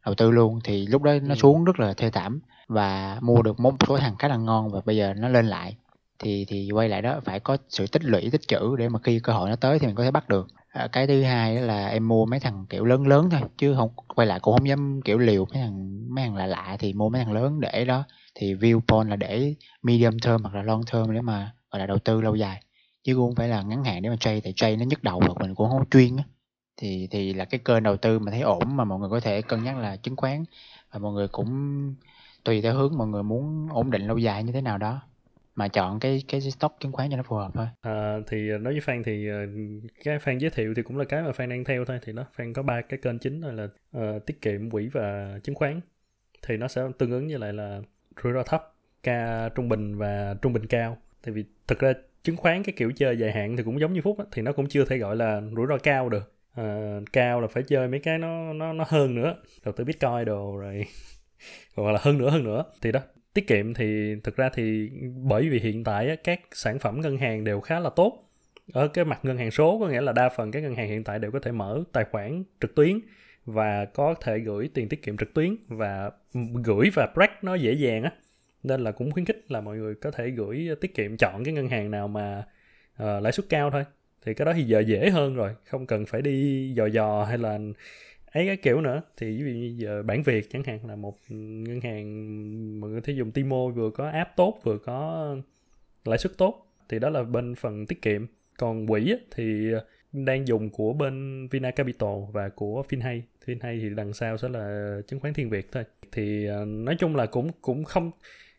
[0.05, 0.59] đầu tư luôn.
[0.63, 4.15] Thì lúc đó nó xuống rất là thê thảm và mua được một số thằng
[4.19, 5.75] khá là ngon và bây giờ nó lên lại.
[6.19, 9.19] Thì thì quay lại đó phải có sự tích lũy tích trữ để mà khi
[9.19, 11.87] cơ hội nó tới thì mình có thể bắt được à, cái thứ hai là
[11.87, 15.01] em mua mấy thằng kiểu lớn lớn thôi chứ không quay lại cũng không dám
[15.05, 18.03] kiểu liều mấy thằng mấy thằng lạ lạ thì mua mấy thằng lớn để đó.
[18.35, 21.97] Thì viewpoint là để medium term hoặc là long term để mà gọi là đầu
[21.99, 22.63] tư lâu dài.
[23.03, 25.19] Chứ cũng không phải là ngắn hạn để mà trade tại trade nó nhức đầu
[25.19, 26.23] hoặc mình cũng không chuyên á.
[26.77, 29.41] Thì thì là cái kênh đầu tư mà thấy ổn mà mọi người có thể
[29.41, 30.45] cân nhắc là chứng khoán.
[30.91, 31.49] Và mọi người cũng
[32.43, 35.01] tùy theo hướng mọi người muốn ổn định lâu dài như thế nào đó
[35.55, 37.67] mà chọn cái cái stock chứng khoán cho nó phù hợp thôi.
[37.81, 39.37] À, thì nói với Phan thì ờ,
[40.03, 41.99] cái Phan giới thiệu thì cũng là cái mà Phan đang theo thôi.
[42.01, 45.55] Thì nó Phan có ba cái kênh chính là uh, tiết kiệm quỹ và chứng
[45.55, 45.81] khoán.
[46.41, 47.81] Thì nó sẽ tương ứng với lại là
[48.23, 48.73] rủi ro thấp
[49.03, 50.97] ca trung bình và trung bình cao.
[51.23, 51.93] Tại vì thực ra
[52.23, 54.51] chứng khoán cái kiểu chơi dài hạn thì cũng giống như phúc á, thì nó
[54.51, 56.33] cũng chưa thể gọi là rủi ro cao được.
[56.55, 59.35] À, cao là phải chơi mấy cái nó nó nó hơn nữa.
[59.65, 60.85] Đầu tư bitcoin đồ rồi
[61.75, 62.63] hoặc là hơn nữa hơn nữa.
[62.81, 62.99] Thì đó
[63.33, 64.89] tiết kiệm thì thực ra thì
[65.23, 68.27] bởi vì hiện tại á, các sản phẩm ngân hàng đều khá là tốt.
[68.73, 71.03] Ở cái mặt ngân hàng số có nghĩa là đa phần các ngân hàng hiện
[71.03, 72.99] tại đều có thể mở tài khoản trực tuyến
[73.45, 76.11] và có thể gửi tiền tiết kiệm trực tuyến và
[76.63, 78.11] gửi và break nó dễ dàng á.
[78.63, 81.53] Nên là cũng khuyến khích là mọi người có thể gửi tiết kiệm chọn cái
[81.53, 82.43] ngân hàng nào mà
[83.03, 83.83] uh, lãi suất cao thôi.
[84.25, 87.37] Thì cái đó thì giờ dễ hơn rồi không cần phải đi dò dò hay
[87.37, 87.59] là
[88.31, 89.01] ấy cái kiểu nữa.
[89.17, 93.01] Thì ví dụ như giờ bản việt chẳng hạn là một ngân hàng mà người
[93.01, 95.35] thể dùng Timo vừa có app tốt, vừa có
[96.05, 98.25] lãi suất tốt, thì đó là bên phần tiết kiệm.
[98.57, 99.71] Còn quỹ thì
[100.11, 104.95] đang dùng của bên Vina Capital và của Finhay Finhay thì đằng sau sẽ là
[105.07, 105.83] chứng khoán Thiên Việt thôi.
[106.11, 108.11] Thì ờ, nói chung là cũng cũng không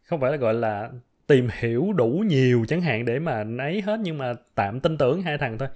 [0.04, 0.90] không phải là gọi là
[1.26, 5.22] tìm hiểu đủ nhiều chẳng hạn để mà ấy hết, nhưng mà tạm tin tưởng
[5.22, 5.68] hai thằng thôi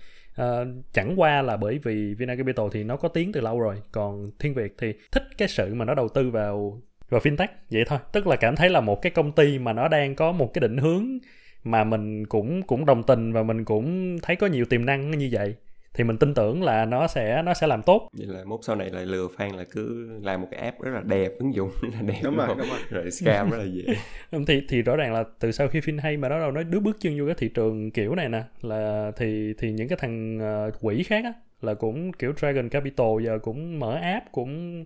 [0.43, 0.47] uh,
[0.93, 4.30] chẳng qua là bởi vì Vina Capital thì nó có tiếng từ lâu rồi còn
[4.39, 7.99] Thiên Việt thì thích cái sự mà nó đầu tư vào vào fintech vậy thôi.
[8.12, 10.61] Tức là cảm thấy là một cái công ty mà nó đang có một cái
[10.61, 11.18] định hướng
[11.64, 15.28] mà mình cũng cũng đồng tình và mình cũng thấy có nhiều tiềm năng như
[15.32, 15.55] vậy
[15.97, 18.09] thì mình tin tưởng là nó sẽ nó sẽ làm tốt.
[18.12, 20.90] Vậy là mốt sau này lại lừa fan là cứ làm một cái app rất
[20.94, 22.78] là đẹp ứng dụng rất là đẹp đúng rồi đúng rồi.
[22.90, 23.94] Rồi scam rất là dễ.
[24.47, 26.97] Thì thì rõ ràng là từ sau khi hay mà nó đâu nói đứa bước
[27.01, 30.38] chân vô cái thị trường kiểu này nè là thì thì những cái thằng
[30.68, 31.32] uh, quỹ khác á
[31.62, 34.84] là cũng kiểu Dragon Capital giờ cũng mở app cũng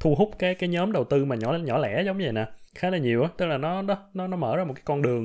[0.00, 2.90] thu hút cái cái nhóm đầu tư mà nhỏ nhỏ lẻ giống vậy nè khá
[2.90, 3.28] là nhiều á.
[3.36, 5.24] Tức là nó nó nó nó mở ra một cái con đường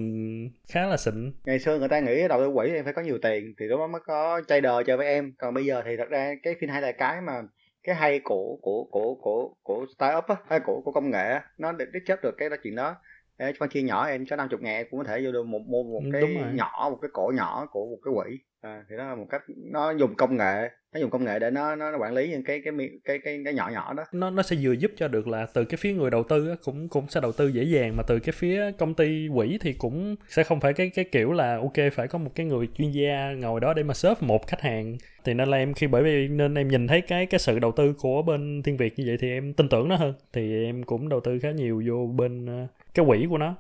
[0.68, 1.32] khá là xịn.
[1.46, 3.80] Ngày xưa người ta nghĩ đầu tư quỹ em phải có nhiều tiền thì lúc
[3.80, 5.34] đó mới có trader chơi với em.
[5.38, 7.42] Còn bây giờ thì thật ra cái fin hay là cái mà
[7.84, 11.44] cái hay của của của của của startup á hay của của công nghệ á
[11.58, 12.96] nó để chấp được cái đó chuyện đó.
[13.38, 15.84] Để phân chia nhỏ em cho 50 ngàn cũng có thể vô được một một,
[15.84, 18.40] một cái nhỏ một cái cổ nhỏ của một cái quỹ.
[18.62, 21.52] À, thì đó là một cách nó dùng công nghệ nó dùng công nghệ để
[21.52, 22.74] nó nó, nó quản lý những cái cái
[23.04, 24.04] cái cái cái nhỏ nhỏ đó.
[24.12, 26.56] Nó nó sẽ vừa giúp cho được là từ cái phía người đầu tư á,
[26.64, 29.74] cũng cũng sẽ đầu tư dễ dàng mà từ cái phía công ty quỹ thì
[29.74, 32.92] cũng sẽ không phải cái cái kiểu là ok phải có một cái người chuyên
[32.92, 34.98] gia ngồi đó để mà serve một khách hàng.
[35.24, 37.72] Thì nên là em khi bởi vì nên em nhìn thấy cái cái sự đầu
[37.72, 40.14] tư của bên thiên việt như vậy thì em tin tưởng nó hơn.
[40.34, 43.56] Thì em cũng đầu tư khá nhiều vô bên ờ, cái quỹ của nó.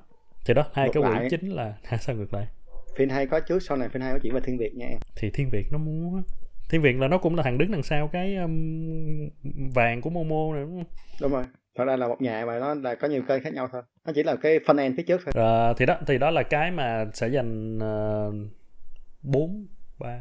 [0.46, 2.48] Thì đó hai ngược cái quỹ chính là sao ngược lại?
[2.96, 4.98] Phiên hay có trước sau này phiên hay có chuyện về Thiên Việt nha em.
[5.16, 6.24] Thì Thiên Việt nó muốn
[6.74, 9.30] Thiên Việt là nó cũng là thằng đứng đằng sau cái um,
[9.74, 10.94] vàng của Momo này đúng không?
[11.22, 11.44] Đúng rồi.
[11.78, 13.82] Thật ra là một nhà mà nó là có nhiều kênh khác nhau thôi.
[14.06, 15.34] Nó chỉ là cái front end phía trước thôi.
[15.36, 18.34] À, thì đó thì đó là cái mà sẽ dành uh,
[19.22, 19.68] 4
[20.00, 20.20] 3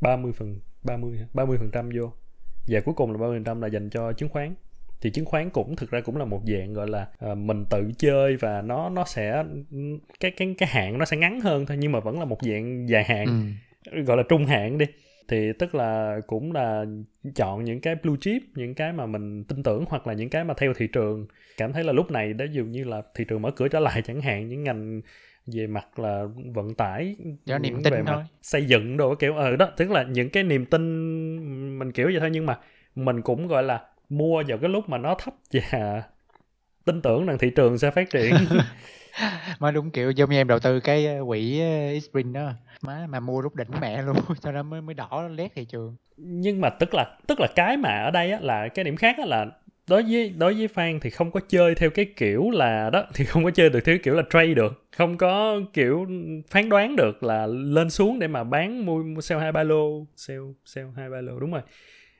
[0.00, 2.12] 30 phần 30 30 phần trăm vô.
[2.68, 4.54] Và cuối cùng là 30 phần trăm là dành cho chứng khoán
[5.00, 7.92] thì chứng khoán cũng thực ra cũng là một dạng gọi là uh, mình tự
[7.98, 9.44] chơi và nó nó sẽ
[10.20, 12.88] cái cái cái hạn nó sẽ ngắn hơn thôi nhưng mà vẫn là một dạng
[12.88, 13.54] dài hạn
[13.90, 14.02] ừ.
[14.02, 14.86] gọi là trung hạn đi
[15.28, 16.84] thì tức là cũng là
[17.34, 20.44] chọn những cái blue chip những cái mà mình tin tưởng hoặc là những cái
[20.44, 21.26] mà theo thị trường.
[21.56, 24.02] Cảm thấy là lúc này đã dường như là thị trường mở cửa trở lại
[24.02, 25.00] chẳng hạn những ngành
[25.46, 28.24] về mặt là vận tải do niềm tin thôi.
[28.42, 29.34] xây dựng đồ kiểu.
[29.34, 32.58] Ờ, đó tức là những cái niềm tin mình kiểu vậy thôi nhưng mà
[32.94, 36.02] mình cũng gọi là mua vào cái lúc mà nó thấp và
[36.84, 38.34] tin tưởng rằng thị trường sẽ phát triển.
[39.60, 42.52] Mà đúng kiểu giống như em đầu tư cái ờ, quỹ ờ, Spring đó
[42.82, 45.96] má mà mua lúc đỉnh mẹ luôn cho nên mới mới đỏ lét thị trường.
[46.16, 49.16] Nhưng mà tức là tức là cái mà ở đây á, là cái điểm khác
[49.18, 49.46] á, là
[49.88, 53.24] đối với đối với fan thì không có chơi theo cái kiểu là đó thì
[53.24, 54.86] không có chơi được theo kiểu là trade được.
[54.96, 56.06] Không có kiểu
[56.50, 60.06] phán đoán được là lên xuống để mà bán mua, mua sell hai ba lô
[60.16, 61.62] sell sell hai ba lô đúng rồi.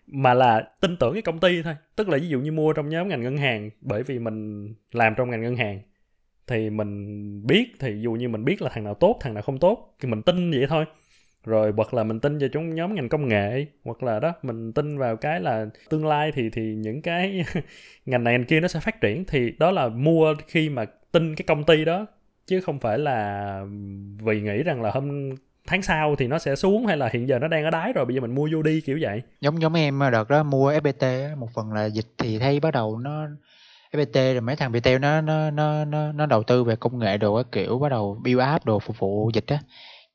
[0.07, 1.75] Mà là tin tưởng cái công ty thôi.
[1.97, 5.15] Tức là ví dụ như mua trong nhóm ngành ngân hàng bởi vì mình làm
[5.17, 5.81] trong ngành ngân hàng
[6.47, 9.59] thì mình biết, thì dù như mình biết là thằng nào tốt, thằng nào không
[9.59, 10.85] tốt, thì mình tin vậy thôi.
[11.45, 14.73] Rồi, hoặc là mình tin vào chúng nhóm ngành công nghệ, hoặc là đó, mình
[14.73, 17.45] tin vào cái là tương lai thì thì những cái
[18.07, 19.25] ngành này ngành kia nó sẽ phát triển.
[19.25, 22.07] Thì đó là mua khi mà tin cái công ty đó,
[22.47, 23.65] chứ không phải là
[24.23, 25.31] vì nghĩ rằng là hôm
[25.67, 28.05] tháng sau thì nó sẽ xuống hay là hiện giờ nó đang ở đáy rồi,
[28.05, 29.23] bây giờ mình mua vô đi, kiểu vậy.
[29.41, 32.99] Giống giống em đợt đó mua FPT một phần là dịch thì thấy bắt đầu
[32.99, 33.27] nó
[33.93, 37.19] FPT rồi mấy thằng Viettel nó nó nó nó nó đầu tư về công nghệ
[37.19, 39.61] đồ cái kiểu bắt đầu build app đồ phục vụ dịch á.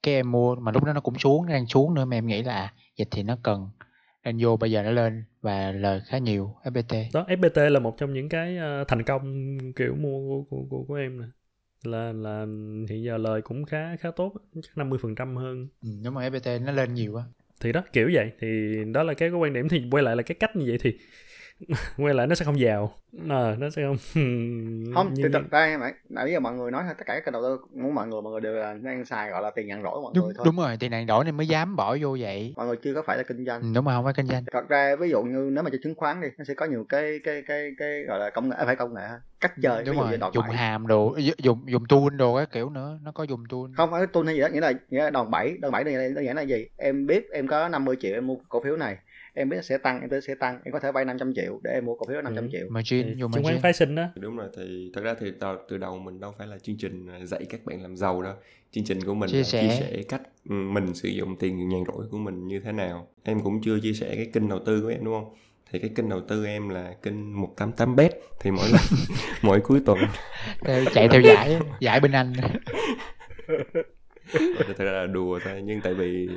[0.04, 2.44] Cái em mua mà lúc đó nó cũng xuống đang xuống nữa mà em nghĩ
[2.44, 3.70] là à, dịch thì nó cần.
[4.24, 7.98] Nên vô bây giờ nó lên và lời khá nhiều FPT đó FPT là một
[7.98, 11.28] trong những cái ờ, thành công kiểu mua của của, của, em nè.
[11.84, 12.46] Là là
[12.90, 15.68] hiện giờ lời cũng khá khá tốt chắc 50 phần trăm hơn.
[15.84, 17.24] Ừ, nếu mà FPT nó lên nhiều quá.
[17.62, 18.32] Thì đó kiểu vậy.
[18.40, 18.48] Thì
[18.94, 19.70] đó là cái, cái quan điểm.
[19.70, 20.98] Thì quay lại là cái cách như vậy thì
[21.98, 22.94] quay lại nó sẽ không giàu.
[23.30, 23.98] À, nó sẽ không
[24.96, 27.58] không thì thực ra mày nãy giờ mọi người nói tất cả các đầu tư
[27.82, 30.12] muốn mọi người mọi người đều là đang xài gọi là tiền nhận rỗi mọi
[30.16, 30.46] đúng, người thôi.
[30.46, 32.54] đúng rồi tiền nhận rỗi nên mới dám bỏ vô vậy.
[32.56, 33.62] Mọi người chưa có phải là kinh doanh.
[33.62, 34.44] Ừ, đúng rồi không phải kinh doanh.
[34.52, 36.86] Thật ra ví dụ như nếu mà cho chứng khoán đi nó sẽ có nhiều
[36.90, 39.02] cái cái cái cái gọi là công nghệ à, phải công nghệ
[39.40, 40.58] cách chơi đúng rồi dùng bẩy.
[40.58, 43.62] hàm đồ dùng dùng tool đồ các kiểu nữa nó có dùng tool.
[43.78, 46.14] Không phải tuân hay gì đó nghĩa là nghĩa là đòn bẩy đòn bẩy đây
[46.14, 46.66] đơn giản là gì?
[46.78, 48.98] Em biết em có 50 triệu em mua cổ phiếu này
[49.38, 50.60] em biết sẽ tăng em biết sẽ tăng.
[50.66, 52.50] Em có thể vay 500 triệu để em mua cổ phiếu 500 Ừ.
[52.52, 52.68] triệu.
[52.70, 53.62] margin dùng chứng khoán margin.
[53.62, 54.04] phái sinh đó.
[54.16, 57.08] Đúng rồi thì thật ra thì từ, từ đầu mình đâu phải là chương trình
[57.08, 58.34] à, dạy các bạn làm giàu đâu.
[58.72, 59.62] Chương trình của mình Chia là sẻ.
[59.62, 60.02] chia sẻ.
[60.10, 63.08] cách ừ, mình sử dụng tiền nhàn rỗi của mình như thế nào.
[63.24, 65.36] Em cũng chưa chia sẻ cái kênh đầu tư của em đúng không?
[65.72, 68.12] Thì cái kênh đầu tư em là kênh 188 bet.
[68.40, 68.82] Thì mỗi lần
[69.42, 69.98] mỗi cuối tuần.
[70.94, 72.34] Chạy theo giải giải bên anh.
[74.68, 76.30] Thật ra là đùa thôi nhưng tại vì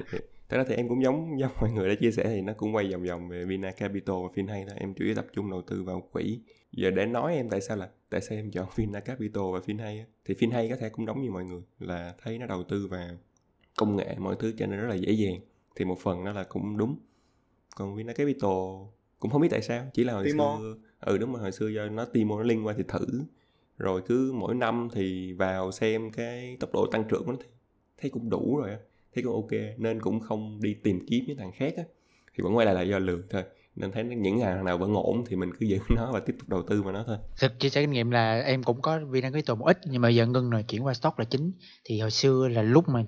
[0.51, 2.75] thật ra thì em cũng giống giống mọi người đã chia sẻ thì nó cũng
[2.75, 4.77] quay vòng vòng về Vina Capital và Finhay thôi.
[4.79, 6.41] Em chủ yếu tập trung đầu tư vào quỹ.
[6.73, 10.05] Giờ để nói em tại sao là tại sao em chọn Vina Capital và Finhay
[10.25, 13.09] thì Finhay có thể cũng giống như mọi người là thấy nó đầu tư vào
[13.77, 15.41] công nghệ mọi thứ cho nên rất là dễ dàng.
[15.77, 16.97] Thì một phần đó là cũng đúng.
[17.77, 18.51] Còn Vina Capital
[19.19, 20.59] cũng không biết tại sao chỉ là hồi Timo.
[20.59, 23.07] xưa ừ đúng rồi hồi xưa do nó Timo nó liên qua thì thử.
[23.79, 27.49] Rồi cứ mỗi năm thì vào xem cái tốc độ tăng trưởng của nó thì
[27.99, 28.71] thấy cũng đủ rồi
[29.15, 31.83] thấy cũng ok, nên cũng không đi tìm kiếm những thằng khác á.
[32.35, 33.43] Thì vẫn quay lại là do lượng thôi.
[33.77, 36.49] Nên thấy những thằng nào vẫn ổn thì mình cứ giữ nó và tiếp tục
[36.49, 37.17] đầu tư vào nó thôi.
[37.41, 40.09] Thực chia sẻ kinh nghiệm là em cũng có Vina Capital một ít, nhưng mà
[40.09, 41.53] giờ ngưng rồi, chuyển qua stock là chính.
[41.85, 43.05] Thì hồi xưa là lúc mà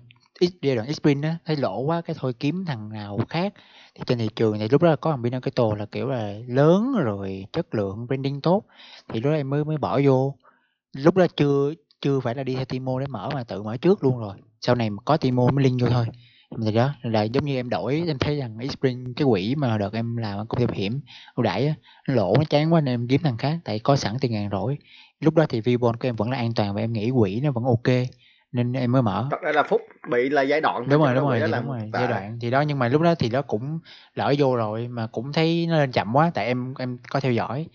[0.63, 3.55] giai đoạn spin á, thấy lỗ quá cái thôi kiếm thằng nào khác.
[3.95, 6.35] Thì trên thị trường thì lúc đó là có thằng Vina Capital là kiểu là
[6.47, 8.65] lớn rồi, chất lượng, branding tốt.
[9.09, 10.35] Thì lúc đó em mới mới bỏ vô.
[10.93, 14.05] Lúc đó chưa chưa phải là đi theo Timo để mở mà tự mở trước
[14.05, 16.07] luôn rồi sau này có Timo mới link vô thôi.
[16.65, 19.93] Thì đó là giống như em đổi em thấy rằng Spring cái quỹ mà đợt
[19.93, 21.01] em làm công ty bảo hiểm
[21.35, 24.17] ưu đãi á lỗ nó chán quá nên em kiếm thằng khác tại có sẵn
[24.21, 24.79] tiền ngàn rỗi
[25.21, 27.51] lúc đó thì Vbond của em vẫn là an toàn và em nghĩ quỹ nó
[27.51, 28.07] vẫn ok
[28.53, 29.29] nên em mới mở.
[29.31, 31.91] Thật ra là phúc bị là giai đoạn đúng rồi đúng rồi là đúng rồi
[31.93, 33.79] giai đoạn thì đó nhưng mà lúc đó thì nó cũng
[34.15, 37.33] lỡ vô rồi mà cũng thấy nó lên chậm quá tại em em có theo
[37.33, 37.67] dõi.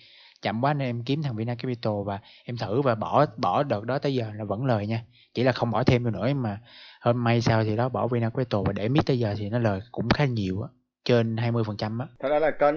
[0.41, 3.85] Chậm quá nên em kiếm thằng Vina Capital và em thử và bỏ bỏ đợt
[3.85, 5.01] đó tới giờ là vẫn lời nha
[5.37, 6.59] chỉ là không bỏ thêm được nữa mà
[7.01, 9.59] hôm may sao thì đó bỏ Vina Capital và để miết tới giờ thì nó
[9.59, 10.69] lời cũng khá nhiều á
[11.05, 12.07] trên 20% phần trăm á.
[12.19, 12.75] Thật ra là kênh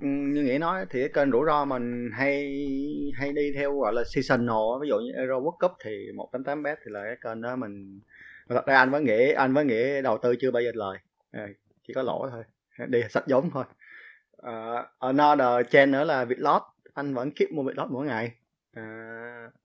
[0.00, 2.60] ừ, như nghĩa nói thì cái kênh rủi ro mình hay
[3.14, 6.78] hay đi theo gọi là seasonal ví dụ như Euro World Cup thì 188 bet
[6.84, 8.00] thì là cái kênh đó mình
[8.48, 10.98] thật ra anh với nghĩa anh với nghĩa đầu tư chưa bao giờ lời.
[11.30, 11.48] À,
[11.88, 12.44] chỉ có lỗ thôi
[12.88, 13.64] đi sạch giống thôi.
[14.46, 16.62] Uh, another chain nữa là vietlot
[16.94, 18.32] anh vẫn keep mua vietlot mỗi ngày
[18.76, 18.82] à,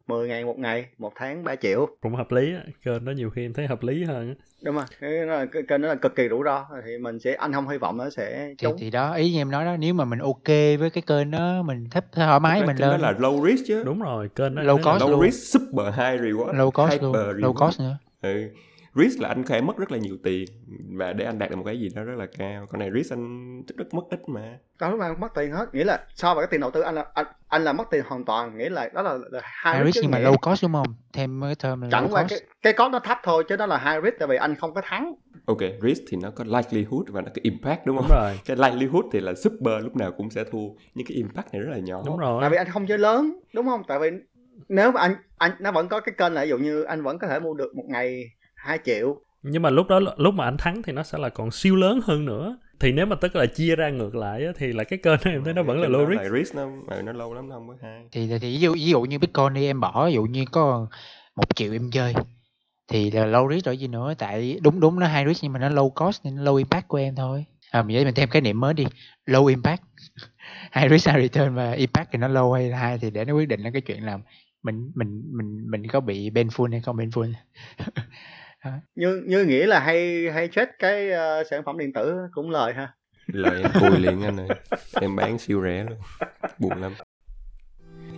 [0.08, 3.30] 10 ngày một ngày một tháng 3 triệu cũng hợp lý á kênh đó nhiều
[3.30, 5.88] khi em thấy hợp lý hơn á đúng rồi cái, đó là, cái kênh đó
[5.88, 8.56] là cực kỳ rủi ro thì mình sẽ anh không hy vọng nó sẽ thì,
[8.58, 10.48] trúng thì đó ý như em nói đó nếu mà mình ok
[10.80, 13.84] với cái kênh đó mình thích thoải mái mình đó lên là low risk chứ
[13.84, 15.22] đúng rồi kênh đó Low cost low luôn.
[15.32, 17.40] risk super high reward low cost hyper luôn reward.
[17.40, 18.50] low cost nữa ừ.
[18.98, 20.46] Risk là anh có thể mất rất là nhiều tiền
[20.98, 22.66] và để anh đạt được một cái gì đó rất là cao.
[22.70, 24.58] Còn này risk anh rất mất ít mà.
[24.80, 25.76] Nào cũng mất tiền hết.
[25.76, 28.04] Nghĩa là so với cái tiền đầu tư anh là anh, anh là mất tiền
[28.08, 28.58] hoàn toàn.
[28.58, 30.96] Nghĩa là đó là, là high risk nhưng mà low cost đúng không?
[31.14, 33.66] Thêm cái term là chẳng low qua cái cái cost nó thấp thôi chứ đó
[33.66, 35.14] là high risk tại vì anh không có thắng.
[35.46, 38.06] Ok risk thì nó có likelihood và nó có impact đúng không?
[38.10, 38.40] đúng rồi.
[38.46, 41.72] Cái likelihood thì là super lúc nào cũng sẽ thua nhưng cái impact này rất
[41.72, 42.02] là nhỏ.
[42.06, 42.42] Đúng rồi.
[42.42, 43.82] Tại vì anh không chơi lớn đúng không?
[43.88, 44.10] Tại vì
[44.70, 47.20] nếu mà anh anh nó vẫn có cái kênh là ví dụ như anh vẫn
[47.20, 48.24] có thể mua được một ngày
[48.68, 49.16] 2 triệu.
[49.44, 52.00] Nhưng mà lúc đó lúc mà anh thắng thì nó sẽ là còn siêu lớn
[52.04, 52.58] hơn nữa.
[52.80, 55.44] Thì nếu mà tức là chia ra ngược lại á, thì là cái kênh em
[55.44, 56.22] thấy nó vẫn là low risk.
[56.22, 58.74] là risk nó ừ, nó lâu lắm nó không có hai thì, thì ví dụ
[58.74, 60.88] ví dụ như bitcoin đi em bỏ ví dụ như có
[61.36, 62.14] một triệu em chơi
[62.88, 64.14] thì là low risk rồi gì nữa.
[64.18, 66.88] Tại đúng đúng nó high risk nhưng mà nó low cost nên nó low impact
[66.88, 67.46] của em thôi.
[67.72, 68.86] À mình mình thêm cái niệm mới đi.
[69.26, 69.82] Low impact.
[70.74, 73.34] High risk high return và impact thì nó low hay là high thì để nó
[73.34, 74.20] quyết định là cái chuyện là
[74.64, 76.98] mình mình mình mình có bị benful hay không
[78.96, 82.74] như như nghĩa là hay hay trade cái ờ, sản phẩm điện tử cũng lời
[82.74, 82.94] ha.
[83.28, 84.48] Lời em cùi liền anh ơi.
[85.02, 86.00] Em bán siêu rẻ luôn.
[86.60, 86.94] Buồn lắm.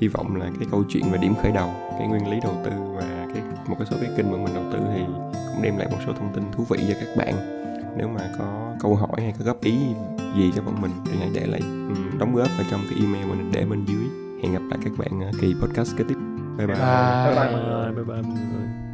[0.02, 2.72] Hy vọng là cái câu chuyện về điểm khởi đầu cái nguyên lý đầu tư
[2.96, 5.02] và cái một cái số cái kênh mà mình đầu tư thì
[5.34, 7.34] cũng đem lại một số thông tin thú vị cho các bạn.
[7.98, 9.78] Nếu mà có câu hỏi hay có góp ý
[10.36, 13.26] gì cho bọn mình thì hãy để lại ừm, đóng góp vào trong cái email
[13.26, 14.06] mình để bên dưới.
[14.44, 16.16] Hẹn gặp lại các bạn ở kỳ podcast kế tiếp.
[16.58, 16.76] Bye bye.
[16.76, 17.36] Bye.
[17.36, 18.89] Bye bye bye bye mọi người